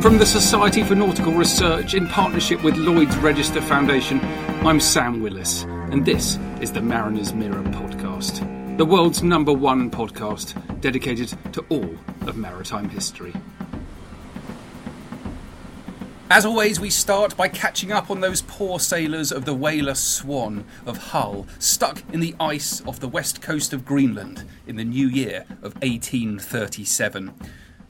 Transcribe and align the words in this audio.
From 0.00 0.18
the 0.18 0.26
Society 0.26 0.84
for 0.84 0.94
Nautical 0.94 1.32
Research 1.32 1.94
in 1.94 2.06
partnership 2.06 2.62
with 2.62 2.76
Lloyd's 2.76 3.16
Register 3.16 3.60
Foundation, 3.60 4.20
I'm 4.64 4.78
Sam 4.78 5.20
Willis, 5.20 5.64
and 5.64 6.04
this 6.04 6.38
is 6.60 6.70
the 6.70 6.80
Mariner's 6.80 7.32
Mirror 7.32 7.62
podcast, 7.64 8.76
the 8.76 8.84
world's 8.84 9.22
number 9.22 9.52
one 9.52 9.90
podcast 9.90 10.80
dedicated 10.80 11.36
to 11.52 11.64
all 11.70 11.96
of 12.28 12.36
maritime 12.36 12.88
history. 12.88 13.32
As 16.30 16.44
always, 16.44 16.78
we 16.78 16.90
start 16.90 17.36
by 17.36 17.48
catching 17.48 17.90
up 17.90 18.10
on 18.10 18.20
those 18.20 18.42
poor 18.42 18.78
sailors 18.78 19.32
of 19.32 19.44
the 19.44 19.54
whaler 19.54 19.94
Swan 19.94 20.64
of 20.84 20.98
Hull, 20.98 21.46
stuck 21.58 22.02
in 22.12 22.20
the 22.20 22.34
ice 22.38 22.82
off 22.86 23.00
the 23.00 23.08
west 23.08 23.40
coast 23.40 23.72
of 23.72 23.84
Greenland 23.84 24.44
in 24.66 24.76
the 24.76 24.84
new 24.84 25.08
year 25.08 25.46
of 25.62 25.74
1837 25.82 27.32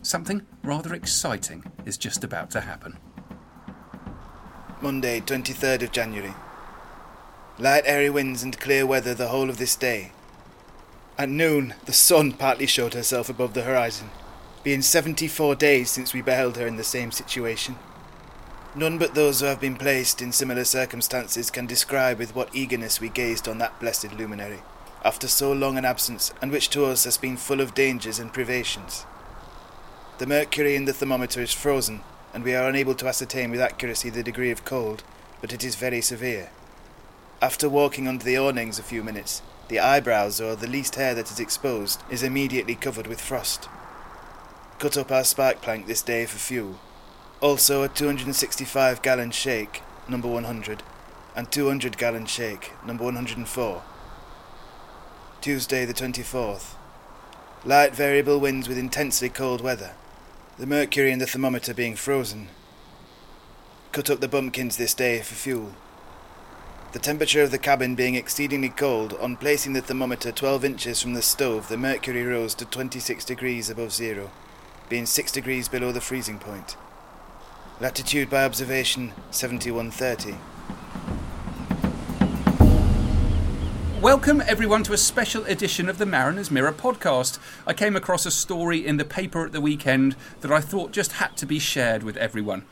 something 0.06 0.46
rather 0.62 0.94
exciting 0.94 1.64
is 1.84 1.98
just 1.98 2.22
about 2.22 2.48
to 2.52 2.60
happen. 2.60 2.96
Monday, 4.80 5.20
23rd 5.20 5.82
of 5.82 5.92
January. 5.92 6.34
Light 7.58 7.82
airy 7.86 8.10
winds 8.10 8.42
and 8.42 8.60
clear 8.60 8.86
weather 8.86 9.14
the 9.14 9.28
whole 9.28 9.50
of 9.50 9.58
this 9.58 9.74
day. 9.74 10.12
At 11.18 11.28
noon, 11.28 11.74
the 11.86 11.92
sun 11.92 12.32
partly 12.32 12.66
showed 12.66 12.94
herself 12.94 13.28
above 13.28 13.54
the 13.54 13.62
horizon, 13.62 14.10
being 14.62 14.82
74 14.82 15.56
days 15.56 15.90
since 15.90 16.14
we 16.14 16.22
beheld 16.22 16.56
her 16.56 16.66
in 16.66 16.76
the 16.76 16.84
same 16.84 17.10
situation. 17.10 17.76
None 18.76 18.98
but 18.98 19.14
those 19.14 19.40
who 19.40 19.46
have 19.46 19.60
been 19.60 19.76
placed 19.76 20.20
in 20.22 20.30
similar 20.30 20.64
circumstances 20.64 21.50
can 21.50 21.66
describe 21.66 22.18
with 22.18 22.34
what 22.34 22.54
eagerness 22.54 23.00
we 23.00 23.08
gazed 23.08 23.48
on 23.48 23.58
that 23.58 23.80
blessed 23.80 24.12
luminary, 24.12 24.60
after 25.04 25.26
so 25.26 25.52
long 25.52 25.78
an 25.78 25.86
absence, 25.86 26.32
and 26.42 26.52
which 26.52 26.68
to 26.70 26.84
us 26.84 27.04
has 27.04 27.16
been 27.16 27.36
full 27.36 27.60
of 27.60 27.74
dangers 27.74 28.18
and 28.18 28.32
privations. 28.32 29.06
The 30.18 30.26
mercury 30.26 30.76
in 30.76 30.86
the 30.86 30.94
thermometer 30.94 31.42
is 31.42 31.52
frozen, 31.52 32.00
and 32.32 32.42
we 32.42 32.54
are 32.54 32.66
unable 32.66 32.94
to 32.94 33.06
ascertain 33.06 33.50
with 33.50 33.60
accuracy 33.60 34.08
the 34.08 34.22
degree 34.22 34.50
of 34.50 34.64
cold, 34.64 35.04
but 35.42 35.52
it 35.52 35.62
is 35.62 35.74
very 35.74 36.00
severe. 36.00 36.48
After 37.42 37.68
walking 37.68 38.08
under 38.08 38.24
the 38.24 38.38
awnings 38.38 38.78
a 38.78 38.82
few 38.82 39.04
minutes, 39.04 39.42
the 39.68 39.78
eyebrows 39.78 40.40
or 40.40 40.56
the 40.56 40.68
least 40.68 40.94
hair 40.94 41.14
that 41.14 41.30
is 41.30 41.38
exposed 41.38 42.02
is 42.08 42.22
immediately 42.22 42.74
covered 42.74 43.06
with 43.06 43.20
frost. 43.20 43.68
Cut 44.78 44.96
up 44.96 45.12
our 45.12 45.22
spark 45.22 45.60
plank 45.60 45.86
this 45.86 46.00
day 46.00 46.24
for 46.24 46.38
fuel. 46.38 46.78
Also 47.42 47.82
a 47.82 47.88
265 47.88 49.02
gallon 49.02 49.32
shake, 49.32 49.82
number 50.08 50.28
100, 50.28 50.82
and 51.34 51.52
200 51.52 51.98
gallon 51.98 52.24
shake, 52.24 52.72
number 52.86 53.04
104. 53.04 53.82
Tuesday 55.42 55.84
the 55.84 55.92
24th. 55.92 56.72
Light 57.66 57.94
variable 57.94 58.40
winds 58.40 58.66
with 58.66 58.78
intensely 58.78 59.28
cold 59.28 59.60
weather 59.60 59.92
the 60.58 60.66
mercury 60.66 61.12
in 61.12 61.18
the 61.18 61.26
thermometer 61.26 61.74
being 61.74 61.94
frozen. 61.94 62.48
Cut 63.92 64.08
up 64.08 64.20
the 64.20 64.28
bumpkins 64.28 64.78
this 64.78 64.94
day 64.94 65.20
for 65.20 65.34
fuel. 65.34 65.72
The 66.92 66.98
temperature 66.98 67.42
of 67.42 67.50
the 67.50 67.58
cabin 67.58 67.94
being 67.94 68.14
exceedingly 68.14 68.70
cold, 68.70 69.12
on 69.20 69.36
placing 69.36 69.74
the 69.74 69.82
thermometer 69.82 70.32
12 70.32 70.64
inches 70.64 71.02
from 71.02 71.12
the 71.12 71.20
stove, 71.20 71.68
the 71.68 71.76
mercury 71.76 72.22
rose 72.22 72.54
to 72.54 72.64
26 72.64 73.22
degrees 73.26 73.68
above 73.68 73.92
zero, 73.92 74.30
being 74.88 75.04
6 75.04 75.30
degrees 75.30 75.68
below 75.68 75.92
the 75.92 76.00
freezing 76.00 76.38
point. 76.38 76.76
Latitude 77.78 78.30
by 78.30 78.42
observation 78.42 79.12
7130. 79.30 80.38
Welcome, 84.02 84.42
everyone, 84.42 84.82
to 84.84 84.92
a 84.92 84.98
special 84.98 85.44
edition 85.46 85.88
of 85.88 85.96
the 85.96 86.04
Mariner's 86.04 86.50
Mirror 86.50 86.74
podcast. 86.74 87.38
I 87.66 87.72
came 87.72 87.96
across 87.96 88.26
a 88.26 88.30
story 88.30 88.86
in 88.86 88.98
the 88.98 89.06
paper 89.06 89.46
at 89.46 89.52
the 89.52 89.60
weekend 89.60 90.16
that 90.42 90.52
I 90.52 90.60
thought 90.60 90.92
just 90.92 91.12
had 91.12 91.34
to 91.38 91.46
be 91.46 91.58
shared 91.58 92.02
with 92.02 92.18
everyone. 92.18 92.66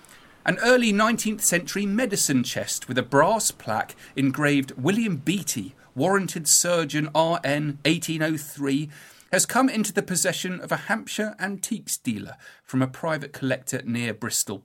An 0.45 0.59
early 0.63 0.93
19th 0.93 1.41
century 1.41 1.87
medicine 1.87 2.43
chest 2.43 2.89
with 2.89 2.99
a 2.99 3.03
brass 3.03 3.51
plaque 3.51 3.97
engraved 4.15 4.73
William 4.73 5.17
Beatty, 5.17 5.75
warranted 5.95 6.47
surgeon 6.47 7.07
RN 7.15 7.79
1803, 7.87 8.91
has 9.33 9.47
come 9.47 9.71
into 9.71 9.95
the 9.95 10.03
possession 10.03 10.61
of 10.61 10.71
a 10.71 10.77
Hampshire 10.77 11.35
antiques 11.41 11.97
dealer 11.97 12.37
from 12.63 12.83
a 12.83 12.87
private 12.87 13.33
collector 13.33 13.81
near 13.87 14.13
Bristol. 14.13 14.63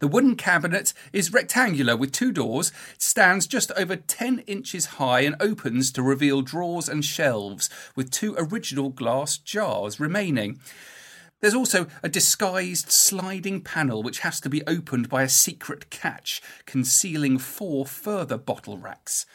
The 0.00 0.08
wooden 0.08 0.36
cabinet 0.36 0.92
is 1.12 1.32
rectangular 1.32 1.96
with 1.96 2.12
two 2.12 2.30
doors, 2.30 2.70
stands 2.98 3.46
just 3.46 3.72
over 3.72 3.96
10 3.96 4.40
inches 4.40 4.86
high, 4.86 5.20
and 5.20 5.34
opens 5.40 5.90
to 5.92 6.02
reveal 6.02 6.42
drawers 6.42 6.88
and 6.88 7.04
shelves 7.04 7.68
with 7.96 8.10
two 8.10 8.36
original 8.38 8.90
glass 8.90 9.38
jars 9.38 9.98
remaining. 9.98 10.60
There's 11.40 11.54
also 11.54 11.86
a 12.02 12.08
disguised 12.08 12.90
sliding 12.90 13.60
panel 13.60 14.02
which 14.02 14.20
has 14.20 14.40
to 14.40 14.48
be 14.48 14.66
opened 14.66 15.08
by 15.08 15.22
a 15.22 15.28
secret 15.28 15.90
catch, 15.90 16.42
concealing 16.66 17.38
four 17.38 17.86
further 17.86 18.38
bottle 18.38 18.78
racks. 18.78 19.26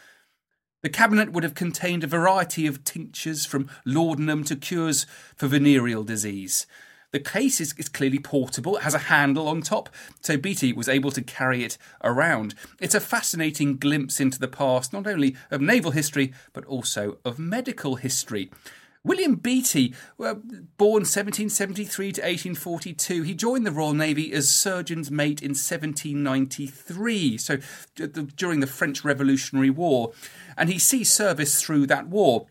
The 0.81 0.90
cabinet 0.90 1.31
would 1.31 1.44
have 1.44 1.56
contained 1.56 2.03
a 2.03 2.07
variety 2.07 2.68
of 2.68 2.84
tinctures 2.84 3.46
from 3.46 3.69
laudanum 3.85 4.44
to 4.46 4.57
cures 4.57 5.06
for 5.35 5.47
venereal 5.47 6.03
disease. 6.03 6.68
The 7.13 7.19
case 7.19 7.62
is, 7.62 7.75
is 7.78 7.90
clearly 7.90 8.18
portable, 8.18 8.75
it 8.75 8.81
has 8.81 8.96
a 8.96 9.00
handle 9.00 9.47
on 9.47 9.62
top, 9.62 9.90
so 10.19 10.35
Beatty 10.35 10.74
was 10.74 10.90
able 10.90 11.12
to 11.12 11.22
carry 11.22 11.63
it 11.63 11.78
around. 12.03 12.56
It's 12.81 12.96
a 12.96 13.00
fascinating 13.00 13.78
glimpse 13.78 14.19
into 14.19 14.40
the 14.40 14.47
past, 14.47 14.91
not 14.91 15.06
only 15.06 15.35
of 15.52 15.62
naval 15.62 15.91
history, 15.91 16.34
but 16.53 16.66
also 16.66 17.19
of 17.23 17.38
medical 17.38 17.97
history. 17.97 18.50
William 19.03 19.35
Beatty, 19.35 19.94
uh, 20.19 20.34
born 20.78 21.03
1773 21.03 22.13
to 22.13 22.22
1842, 22.22 23.22
he 23.22 23.35
joined 23.35 23.68
the 23.68 23.72
Royal 23.72 23.94
Navy 23.94 24.34
as 24.34 24.50
surgeon's 24.50 25.12
mate 25.12 25.41
in 25.44 25.50
1793, 25.50 27.38
so 27.38 27.57
during 28.35 28.59
the 28.59 28.66
French 28.66 29.03
Revolutionary 29.03 29.70
War, 29.70 30.14
and 30.58 30.67
he 30.67 30.79
sees 30.79 31.14
service 31.14 31.61
through 31.61 31.85
that 31.88 32.08
war. 32.08 32.47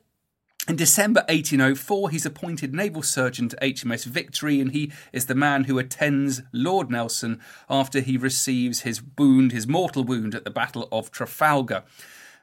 In 0.69 0.76
December 0.76 1.25
1804, 1.29 2.11
he's 2.11 2.25
appointed 2.25 2.73
naval 2.73 3.03
surgeon 3.03 3.49
to 3.49 3.56
HMS 3.56 4.05
Victory, 4.05 4.61
and 4.61 4.70
he 4.70 4.93
is 5.12 5.26
the 5.26 5.35
man 5.35 5.64
who 5.64 5.76
attends 5.76 6.43
Lord 6.53 6.88
Nelson 6.88 7.41
after 7.69 7.99
he 7.99 8.17
receives 8.17 8.82
his 8.82 9.03
wound, 9.19 9.50
his 9.50 9.67
mortal 9.67 10.05
wound 10.05 10.37
at 10.37 10.44
the 10.44 10.53
Battle 10.53 10.88
of 10.93 11.11
Trafalgar. 11.11 11.82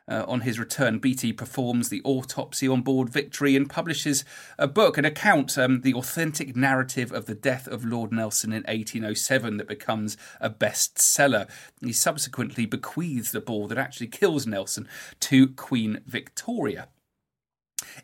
Uh, 0.06 0.26
on 0.28 0.42
his 0.42 0.60
return, 0.60 1.00
Beatty 1.00 1.32
performs 1.32 1.88
the 1.88 2.02
autopsy 2.04 2.68
on 2.68 2.82
board 2.82 3.08
Victory 3.08 3.56
and 3.56 3.70
publishes 3.70 4.26
a 4.58 4.68
book, 4.68 4.98
an 4.98 5.06
account, 5.06 5.58
um, 5.58 5.80
the 5.82 5.94
authentic 5.94 6.58
narrative 6.58 7.14
of 7.14 7.26
the 7.26 7.36
death 7.36 7.70
of 7.70 7.86
Lord 7.86 8.12
Nelson 8.12 8.52
in 8.52 8.64
1807, 8.64 9.56
that 9.56 9.68
becomes 9.68 10.18
a 10.42 10.50
bestseller. 10.50 11.50
He 11.80 11.94
subsequently 11.94 12.66
bequeaths 12.66 13.32
the 13.32 13.40
ball 13.40 13.70
that 13.70 13.78
actually 13.78 14.08
kills 14.08 14.46
Nelson 14.46 14.90
to 15.22 15.48
Queen 15.48 16.02
Victoria. 16.06 16.90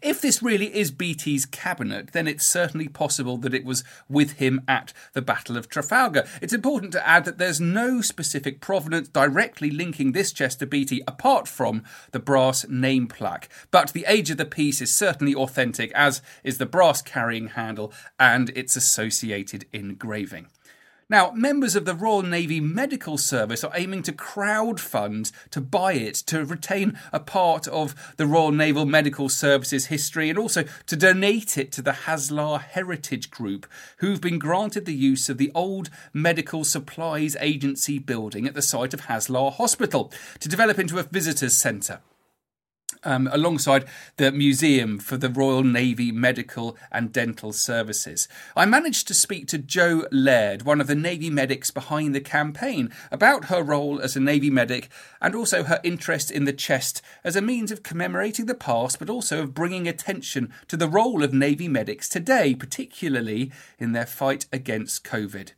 If 0.01 0.21
this 0.21 0.41
really 0.43 0.75
is 0.75 0.91
Beatty's 0.91 1.45
cabinet, 1.45 2.11
then 2.11 2.27
it's 2.27 2.45
certainly 2.45 2.87
possible 2.87 3.37
that 3.37 3.53
it 3.53 3.65
was 3.65 3.83
with 4.09 4.33
him 4.33 4.61
at 4.67 4.93
the 5.13 5.21
Battle 5.21 5.57
of 5.57 5.69
Trafalgar. 5.69 6.25
It's 6.41 6.53
important 6.53 6.91
to 6.93 7.07
add 7.07 7.25
that 7.25 7.37
there's 7.37 7.61
no 7.61 8.01
specific 8.01 8.61
provenance 8.61 9.07
directly 9.07 9.69
linking 9.69 10.11
this 10.11 10.31
chest 10.31 10.59
to 10.59 10.65
Beatty 10.65 11.01
apart 11.07 11.47
from 11.47 11.83
the 12.11 12.19
brass 12.19 12.67
name 12.67 13.07
plaque. 13.07 13.49
But 13.71 13.93
the 13.93 14.05
age 14.07 14.29
of 14.29 14.37
the 14.37 14.45
piece 14.45 14.81
is 14.81 14.93
certainly 14.93 15.35
authentic, 15.35 15.91
as 15.93 16.21
is 16.43 16.57
the 16.57 16.65
brass 16.65 17.01
carrying 17.01 17.47
handle 17.47 17.93
and 18.19 18.49
its 18.49 18.75
associated 18.75 19.65
engraving. 19.73 20.47
Now, 21.07 21.29
members 21.35 21.75
of 21.75 21.85
the 21.85 21.93
Royal 21.93 22.23
Navy 22.23 22.59
Medical 22.59 23.19
Service 23.19 23.63
are 23.63 23.71
aiming 23.75 24.01
to 24.03 24.11
crowdfund 24.11 25.31
to 25.51 25.61
buy 25.61 25.93
it, 25.93 26.15
to 26.25 26.43
retain 26.43 26.97
a 27.13 27.19
part 27.19 27.67
of 27.67 27.93
the 28.17 28.25
Royal 28.25 28.51
Naval 28.51 28.87
Medical 28.87 29.29
Service's 29.29 29.85
history, 29.85 30.31
and 30.31 30.39
also 30.39 30.63
to 30.87 30.95
donate 30.95 31.59
it 31.59 31.71
to 31.73 31.83
the 31.83 31.91
Haslar 31.91 32.57
Heritage 32.57 33.29
Group, 33.29 33.67
who've 33.97 34.19
been 34.19 34.39
granted 34.39 34.85
the 34.85 34.95
use 34.95 35.29
of 35.29 35.37
the 35.37 35.51
old 35.53 35.91
Medical 36.11 36.63
Supplies 36.63 37.37
Agency 37.39 37.99
building 37.99 38.47
at 38.47 38.55
the 38.55 38.63
site 38.63 38.95
of 38.95 39.01
Haslar 39.01 39.51
Hospital 39.51 40.11
to 40.39 40.49
develop 40.49 40.79
into 40.79 40.97
a 40.97 41.03
visitors 41.03 41.55
centre 41.55 42.01
um, 43.05 43.29
alongside 43.31 43.85
the 44.17 44.31
Museum 44.31 44.99
for 44.99 45.15
the 45.15 45.29
Royal 45.29 45.63
Navy 45.63 46.11
Medical 46.11 46.75
and 46.91 47.13
Dental 47.13 47.53
Services. 47.53 48.27
I 48.55 48.65
managed 48.65 49.07
to 49.07 49.13
speak 49.13 49.47
to 49.47 49.57
Jo 49.57 50.05
Laird, 50.11 50.63
one 50.63 50.81
of 50.81 50.87
the 50.87 50.95
Navy 50.95 51.29
medics 51.29 51.71
behind 51.71 52.13
the 52.13 52.21
campaign, 52.21 52.91
about 53.11 53.45
her 53.45 53.63
role 53.63 54.01
as 54.01 54.15
a 54.15 54.19
Navy 54.19 54.49
medic 54.49 54.89
and 55.21 55.35
also 55.35 55.63
her 55.63 55.79
interest 55.83 56.31
in 56.31 56.45
the 56.45 56.53
chest 56.53 57.01
as 57.23 57.35
a 57.35 57.41
means 57.41 57.71
of 57.71 57.83
commemorating 57.83 58.47
the 58.47 58.55
past 58.55 58.99
but 58.99 59.09
also 59.09 59.43
of 59.43 59.53
bringing 59.53 59.87
attention 59.87 60.51
to 60.67 60.75
the 60.75 60.89
role 60.89 61.23
of 61.23 61.33
Navy 61.33 61.67
medics 61.67 62.09
today, 62.09 62.55
particularly 62.55 63.51
in 63.79 63.91
their 63.91 64.05
fight 64.05 64.45
against 64.51 65.03
COVID. 65.03 65.51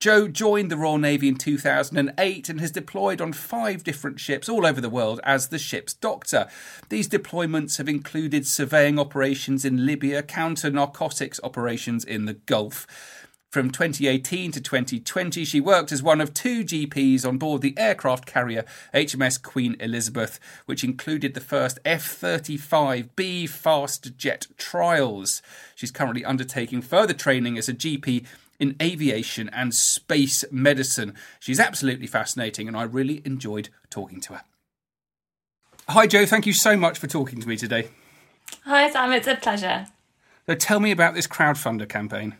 Jo 0.00 0.28
joined 0.28 0.70
the 0.70 0.76
Royal 0.76 0.96
Navy 0.96 1.26
in 1.26 1.34
2008 1.34 2.48
and 2.48 2.60
has 2.60 2.70
deployed 2.70 3.20
on 3.20 3.32
five 3.32 3.82
different 3.82 4.20
ships 4.20 4.48
all 4.48 4.64
over 4.64 4.80
the 4.80 4.88
world 4.88 5.20
as 5.24 5.48
the 5.48 5.58
ship's 5.58 5.92
doctor. 5.92 6.46
These 6.88 7.08
deployments 7.08 7.78
have 7.78 7.88
included 7.88 8.46
surveying 8.46 9.00
operations 9.00 9.64
in 9.64 9.86
Libya, 9.86 10.22
counter 10.22 10.70
narcotics 10.70 11.40
operations 11.42 12.04
in 12.04 12.26
the 12.26 12.34
Gulf. 12.34 12.86
From 13.50 13.70
2018 13.70 14.52
to 14.52 14.60
2020, 14.60 15.44
she 15.44 15.60
worked 15.60 15.90
as 15.90 16.02
one 16.02 16.20
of 16.20 16.32
two 16.32 16.62
GPs 16.62 17.26
on 17.26 17.38
board 17.38 17.62
the 17.62 17.76
aircraft 17.76 18.24
carrier 18.24 18.64
HMS 18.94 19.42
Queen 19.42 19.74
Elizabeth, 19.80 20.38
which 20.66 20.84
included 20.84 21.34
the 21.34 21.40
first 21.40 21.80
F 21.84 22.04
35B 22.20 23.48
fast 23.48 24.16
jet 24.16 24.46
trials. 24.58 25.42
She's 25.74 25.90
currently 25.90 26.24
undertaking 26.24 26.82
further 26.82 27.14
training 27.14 27.58
as 27.58 27.68
a 27.68 27.74
GP 27.74 28.26
in 28.58 28.76
aviation 28.80 29.48
and 29.50 29.74
space 29.74 30.44
medicine. 30.50 31.14
She's 31.40 31.60
absolutely 31.60 32.06
fascinating, 32.06 32.68
and 32.68 32.76
I 32.76 32.82
really 32.82 33.22
enjoyed 33.24 33.68
talking 33.90 34.20
to 34.22 34.34
her. 34.34 34.42
Hi, 35.88 36.06
Jo. 36.06 36.26
Thank 36.26 36.46
you 36.46 36.52
so 36.52 36.76
much 36.76 36.98
for 36.98 37.06
talking 37.06 37.40
to 37.40 37.48
me 37.48 37.56
today. 37.56 37.88
Hi, 38.64 38.90
Sam. 38.90 39.12
It's 39.12 39.26
a 39.26 39.36
pleasure. 39.36 39.86
So, 40.46 40.54
tell 40.54 40.80
me 40.80 40.90
about 40.90 41.14
this 41.14 41.26
crowdfunder 41.26 41.88
campaign. 41.88 42.36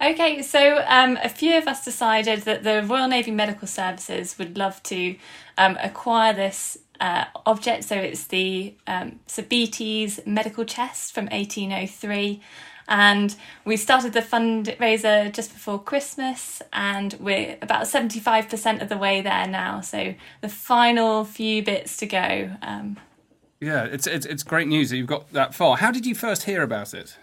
Okay, 0.00 0.42
so 0.42 0.84
um, 0.86 1.18
a 1.24 1.28
few 1.28 1.58
of 1.58 1.66
us 1.66 1.84
decided 1.84 2.42
that 2.42 2.62
the 2.62 2.84
Royal 2.84 3.08
Navy 3.08 3.32
Medical 3.32 3.66
Services 3.66 4.38
would 4.38 4.56
love 4.56 4.80
to 4.84 5.16
um, 5.56 5.76
acquire 5.82 6.32
this 6.32 6.78
uh, 7.00 7.24
object. 7.46 7.84
So 7.84 7.96
it's 7.96 8.26
the 8.26 8.74
um, 8.86 9.18
medical 10.26 10.64
chest 10.64 11.12
from 11.12 11.26
1803. 11.26 12.40
And 12.88 13.36
we 13.66 13.76
started 13.76 14.14
the 14.14 14.20
fundraiser 14.20 15.32
just 15.32 15.52
before 15.52 15.78
Christmas, 15.78 16.62
and 16.72 17.14
we're 17.20 17.58
about 17.60 17.82
75% 17.82 18.80
of 18.80 18.88
the 18.88 18.96
way 18.96 19.20
there 19.20 19.46
now. 19.46 19.82
So 19.82 20.14
the 20.40 20.48
final 20.48 21.24
few 21.24 21.62
bits 21.62 21.98
to 21.98 22.06
go. 22.06 22.50
Um, 22.62 22.96
yeah, 23.60 23.84
it's, 23.84 24.06
it's, 24.06 24.24
it's 24.24 24.42
great 24.42 24.68
news 24.68 24.90
that 24.90 24.96
you've 24.96 25.06
got 25.06 25.30
that 25.32 25.54
far. 25.54 25.76
How 25.76 25.90
did 25.90 26.06
you 26.06 26.14
first 26.14 26.44
hear 26.44 26.62
about 26.62 26.94
it? 26.94 27.18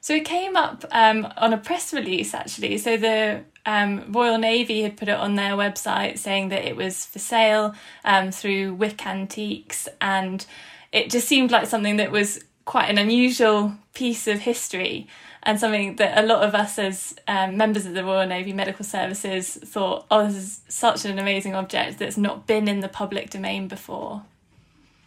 So 0.00 0.14
it 0.14 0.24
came 0.24 0.56
up 0.56 0.84
um, 0.90 1.26
on 1.36 1.52
a 1.52 1.58
press 1.58 1.92
release, 1.92 2.34
actually. 2.34 2.78
So 2.78 2.96
the 2.96 3.42
um, 3.66 4.12
Royal 4.12 4.38
Navy 4.38 4.82
had 4.82 4.96
put 4.96 5.08
it 5.08 5.16
on 5.16 5.34
their 5.34 5.52
website 5.52 6.18
saying 6.18 6.50
that 6.50 6.64
it 6.64 6.76
was 6.76 7.06
for 7.06 7.18
sale 7.18 7.74
um, 8.04 8.30
through 8.30 8.74
Wick 8.74 9.06
Antiques, 9.06 9.88
and 10.00 10.44
it 10.92 11.10
just 11.10 11.26
seemed 11.26 11.50
like 11.50 11.66
something 11.66 11.96
that 11.96 12.10
was 12.10 12.44
quite 12.64 12.88
an 12.88 12.98
unusual 12.98 13.74
piece 13.92 14.26
of 14.26 14.40
history 14.40 15.06
and 15.44 15.60
something 15.60 15.96
that 15.96 16.18
a 16.22 16.26
lot 16.26 16.42
of 16.42 16.54
us 16.54 16.78
as 16.78 17.14
um, 17.28 17.56
members 17.56 17.86
of 17.86 17.94
the 17.94 18.02
Royal 18.02 18.26
Navy 18.26 18.52
Medical 18.52 18.84
Services 18.84 19.58
thought, 19.64 20.06
oh, 20.10 20.26
this 20.26 20.36
is 20.36 20.60
such 20.68 21.04
an 21.04 21.18
amazing 21.18 21.54
object 21.54 21.98
that's 21.98 22.16
not 22.16 22.46
been 22.46 22.66
in 22.66 22.80
the 22.80 22.88
public 22.88 23.30
domain 23.30 23.68
before. 23.68 24.22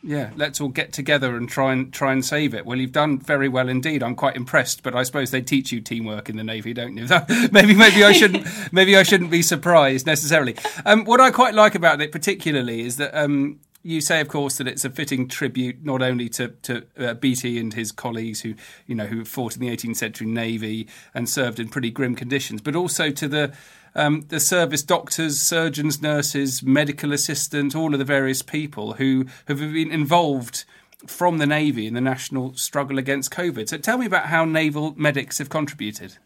Yeah, 0.03 0.31
let's 0.35 0.61
all 0.61 0.69
get 0.69 0.93
together 0.93 1.35
and 1.35 1.49
try 1.49 1.73
and 1.73 1.91
try 1.91 2.13
and 2.13 2.23
save 2.23 2.53
it. 2.53 2.65
Well, 2.65 2.77
you've 2.77 2.91
done 2.91 3.17
very 3.17 3.49
well 3.49 3.67
indeed. 3.67 4.03
I'm 4.03 4.15
quite 4.15 4.35
impressed, 4.35 4.83
but 4.83 4.95
I 4.95 5.03
suppose 5.03 5.31
they 5.31 5.41
teach 5.41 5.71
you 5.71 5.81
teamwork 5.81 6.29
in 6.29 6.37
the 6.37 6.43
navy, 6.43 6.71
don't 6.71 6.95
you? 6.95 7.07
maybe 7.51 7.73
maybe 7.73 8.03
I 8.03 8.11
shouldn't 8.11 8.47
maybe 8.71 8.95
I 8.95 9.03
shouldn't 9.03 9.31
be 9.31 9.41
surprised 9.41 10.05
necessarily. 10.05 10.55
Um, 10.85 11.03
what 11.03 11.19
I 11.19 11.31
quite 11.31 11.55
like 11.55 11.73
about 11.73 11.99
it 11.99 12.11
particularly 12.11 12.81
is 12.81 12.97
that 12.97 13.13
um, 13.19 13.59
you 13.87 14.01
say, 14.01 14.19
of 14.19 14.27
course, 14.27 14.57
that 14.57 14.67
it's 14.67 14.83
a 14.83 14.89
fitting 14.89 15.29
tribute 15.29 15.85
not 15.85 16.01
only 16.01 16.27
to, 16.27 16.49
to 16.49 16.85
uh, 16.99 17.13
Beatty 17.13 17.57
and 17.57 17.73
his 17.73 17.93
colleagues 17.93 18.41
who, 18.41 18.53
you 18.85 18.93
know, 18.93 19.05
who 19.05 19.23
fought 19.23 19.55
in 19.55 19.61
the 19.61 19.69
18th 19.69 19.95
century 19.95 20.27
navy 20.27 20.89
and 21.13 21.29
served 21.29 21.57
in 21.57 21.69
pretty 21.69 21.89
grim 21.89 22.13
conditions, 22.13 22.61
but 22.61 22.75
also 22.75 23.09
to 23.11 23.27
the 23.27 23.53
um, 23.95 24.25
the 24.27 24.39
service 24.39 24.83
doctors, 24.83 25.39
surgeons, 25.39 26.01
nurses, 26.01 26.61
medical 26.61 27.13
assistants, 27.13 27.73
all 27.73 27.93
of 27.93 27.99
the 27.99 28.05
various 28.05 28.43
people 28.43 28.93
who 28.93 29.25
have 29.47 29.57
been 29.57 29.89
involved 29.89 30.65
from 31.07 31.37
the 31.37 31.47
navy 31.47 31.87
in 31.87 31.95
the 31.95 32.01
national 32.01 32.53
struggle 32.55 32.99
against 32.99 33.31
COVID. 33.31 33.69
So, 33.69 33.77
tell 33.77 33.97
me 33.97 34.05
about 34.05 34.25
how 34.25 34.43
naval 34.45 34.93
medics 34.97 35.37
have 35.37 35.49
contributed. 35.49 36.17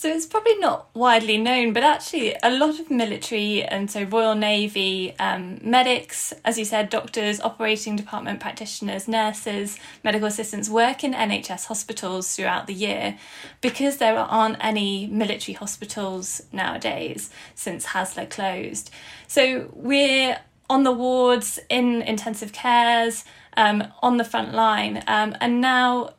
So 0.00 0.08
it's 0.08 0.24
probably 0.24 0.56
not 0.56 0.88
widely 0.94 1.36
known, 1.36 1.74
but 1.74 1.82
actually 1.82 2.34
a 2.42 2.50
lot 2.50 2.80
of 2.80 2.90
military 2.90 3.62
and 3.62 3.90
so 3.90 4.04
Royal 4.04 4.34
Navy 4.34 5.14
um, 5.18 5.58
medics, 5.62 6.32
as 6.42 6.58
you 6.58 6.64
said, 6.64 6.88
doctors, 6.88 7.38
operating 7.38 7.96
department 7.96 8.40
practitioners, 8.40 9.06
nurses, 9.06 9.78
medical 10.02 10.26
assistants 10.26 10.70
work 10.70 11.04
in 11.04 11.12
NHS 11.12 11.66
hospitals 11.66 12.34
throughout 12.34 12.66
the 12.66 12.72
year 12.72 13.18
because 13.60 13.98
there 13.98 14.16
aren't 14.16 14.56
any 14.64 15.06
military 15.06 15.52
hospitals 15.54 16.40
nowadays 16.50 17.28
since 17.54 17.88
Haslar 17.88 18.30
closed. 18.30 18.90
So 19.26 19.70
we're 19.74 20.38
on 20.70 20.84
the 20.84 20.92
wards 20.92 21.58
in 21.68 22.00
intensive 22.00 22.54
cares, 22.54 23.26
um, 23.54 23.92
on 24.00 24.16
the 24.16 24.24
front 24.24 24.54
line, 24.54 25.04
um, 25.06 25.36
and 25.42 25.60
now 25.60 26.14